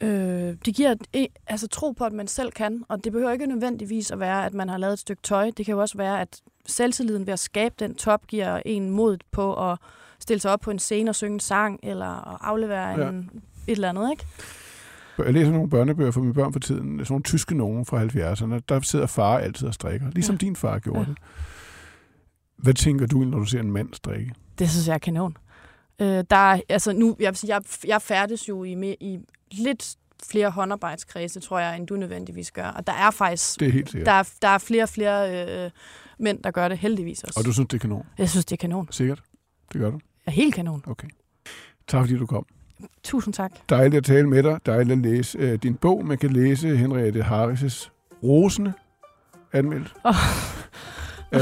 Øh, 0.00 0.54
det 0.64 0.74
giver 0.74 0.94
et, 1.12 1.28
altså 1.46 1.66
tro 1.68 1.90
på, 1.92 2.04
at 2.04 2.12
man 2.12 2.26
selv 2.28 2.50
kan, 2.52 2.84
og 2.88 3.04
det 3.04 3.12
behøver 3.12 3.32
ikke 3.32 3.46
nødvendigvis 3.46 4.10
at 4.10 4.20
være, 4.20 4.46
at 4.46 4.54
man 4.54 4.68
har 4.68 4.78
lavet 4.78 4.92
et 4.92 4.98
stykke 4.98 5.22
tøj. 5.22 5.50
Det 5.56 5.66
kan 5.66 5.72
jo 5.74 5.80
også 5.80 5.98
være, 5.98 6.20
at 6.20 6.40
selvtilliden 6.66 7.26
ved 7.26 7.32
at 7.32 7.38
skabe 7.38 7.74
den 7.78 7.94
top 7.94 8.26
giver 8.26 8.60
en 8.66 8.90
mod 8.90 9.18
på 9.32 9.70
at 9.70 9.78
stille 10.18 10.40
sig 10.40 10.50
op 10.52 10.60
på 10.60 10.70
en 10.70 10.78
scene 10.78 11.10
og 11.10 11.14
synge 11.14 11.34
en 11.34 11.40
sang, 11.40 11.80
eller 11.82 12.34
at 12.34 12.38
aflevere 12.40 12.88
Ja. 13.00 13.08
en, 13.08 13.30
et 13.66 13.72
eller 13.72 13.88
andet, 13.88 14.10
ikke? 14.10 14.26
Jeg 15.18 15.32
læser 15.32 15.52
nogle 15.52 15.70
børnebøger 15.70 16.10
for 16.10 16.20
mine 16.20 16.34
børn 16.34 16.52
for 16.52 16.60
tiden, 16.60 16.98
sådan 16.98 17.06
nogle 17.12 17.22
tyske 17.22 17.54
nogen 17.56 17.84
fra 17.86 18.04
70'erne. 18.04 18.60
Der 18.68 18.80
sidder 18.80 19.06
far 19.06 19.38
altid 19.38 19.68
og 19.68 19.74
strikker, 19.74 20.10
ligesom 20.10 20.34
ja. 20.34 20.38
Din 20.38 20.56
far 20.56 20.78
gjorde 20.78 21.00
ja. 21.00 21.06
Det. 21.06 21.16
Hvad 22.56 22.74
tænker 22.74 23.06
du, 23.06 23.18
når 23.18 23.38
du 23.38 23.44
ser 23.44 23.60
en 23.60 23.70
mand 23.70 23.94
strikke? 23.94 24.32
Det 24.58 24.70
synes 24.70 24.88
jeg 24.88 24.94
er 24.94 24.98
kanon. 24.98 25.36
Øh, 26.00 26.24
der 26.30 26.36
er, 26.36 26.60
altså 26.68 26.92
nu, 26.92 27.16
jeg, 27.20 27.34
jeg, 27.46 27.62
jeg 27.86 28.02
færdes 28.02 28.48
jo 28.48 28.64
i, 28.64 28.74
med, 28.74 28.94
i 29.00 29.18
lidt 29.50 29.96
flere 30.30 30.50
håndarbejdskredse, 30.50 31.40
tror 31.40 31.58
jeg, 31.58 31.76
end 31.76 31.86
du 31.86 31.96
nødvendigvis 31.96 32.50
gør. 32.52 32.66
Og 32.66 32.86
der 32.86 32.92
er 32.92 33.10
faktisk 33.10 33.60
Det 33.60 33.68
er 33.68 33.72
helt 33.72 33.90
sikkert. 33.90 34.06
der 34.06 34.12
er, 34.12 34.30
der 34.42 34.48
er 34.48 34.58
flere 34.58 34.82
og 34.82 34.88
flere 34.88 35.46
øh, 35.64 35.70
mænd, 36.18 36.42
der 36.42 36.50
gør 36.50 36.68
det 36.68 36.78
heldigvis 36.78 37.24
også. 37.24 37.40
Og 37.40 37.46
du 37.46 37.52
synes, 37.52 37.68
det 37.68 37.76
er 37.76 37.80
kanon? 37.80 38.06
Jeg 38.18 38.30
synes, 38.30 38.44
det 38.44 38.52
er 38.52 38.60
kanon. 38.60 38.88
Sikkert? 38.90 39.22
Det 39.72 39.80
gør 39.80 39.90
du? 39.90 40.00
Ja, 40.26 40.32
helt 40.32 40.54
kanon. 40.54 40.82
Okay. 40.86 41.08
Tak 41.88 42.00
fordi 42.02 42.18
du 42.18 42.26
kom. 42.26 42.46
Tusind 43.04 43.34
tak. 43.34 43.52
Dejligt 43.68 43.96
at 43.96 44.04
tale 44.04 44.28
med 44.28 44.42
dig. 44.42 44.58
Dejligt 44.66 44.92
at 44.92 44.98
læse 44.98 45.38
øh, 45.38 45.58
din 45.62 45.74
bog. 45.74 46.06
Man 46.06 46.18
kan 46.18 46.30
læse 46.30 46.76
Henriette 46.76 47.22
Harris' 47.22 47.90
Rosende 48.22 48.72
anmeldt. 49.52 49.94
Oh. 50.04 50.14
Øh, 51.32 51.40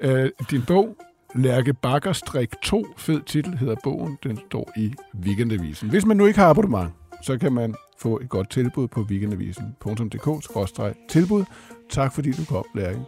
øh, 0.00 0.30
din 0.50 0.62
bog, 0.66 0.96
Lærke 1.34 1.74
Bakkerstrik 1.74 2.50
2, 2.62 2.86
fed 2.96 3.20
titel 3.26 3.58
hedder 3.58 3.76
bogen. 3.84 4.18
Den 4.22 4.38
står 4.48 4.72
i 4.76 4.94
Weekendavisen. 5.20 5.90
Hvis 5.90 6.06
man 6.06 6.16
nu 6.16 6.26
ikke 6.26 6.38
har 6.38 6.50
abonnement, 6.50 6.92
så 7.22 7.38
kan 7.38 7.52
man 7.52 7.74
få 7.98 8.20
et 8.20 8.28
godt 8.28 8.50
tilbud 8.50 8.88
på 8.88 9.00
weekendavisen.dk-tilbud. 9.00 11.44
Tak 11.90 12.14
fordi 12.14 12.32
du 12.32 12.44
kom, 12.44 12.64
Lærke. 12.74 13.00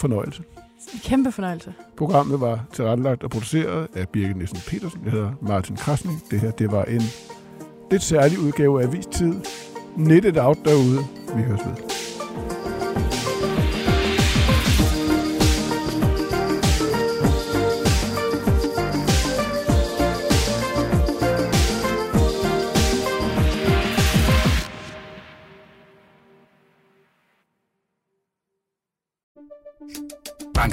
Fornøjelse. 0.00 0.42
Kæmpe 1.04 1.32
fornøjelse. 1.32 1.74
Programmet 1.96 2.40
var 2.40 2.64
tilrettelagt 2.72 3.22
og 3.24 3.30
produceret 3.30 3.88
af 3.94 4.08
Birgit 4.08 4.36
Nielsen 4.36 4.58
Petersen. 4.66 5.00
Jeg 5.04 5.12
hedder 5.12 5.32
Martin 5.42 5.76
Krasning. 5.76 6.22
Det 6.30 6.40
her 6.40 6.50
det 6.50 6.72
var 6.72 6.84
en 6.84 7.02
lidt 7.90 8.02
særlig 8.02 8.38
udgave 8.38 8.82
af 8.82 8.92
Vistid. 8.92 9.34
Nettet 9.96 10.36
out 10.38 10.58
derude. 10.64 10.98
Vi 11.36 11.42
høres 11.42 11.60
ved. 11.66 11.93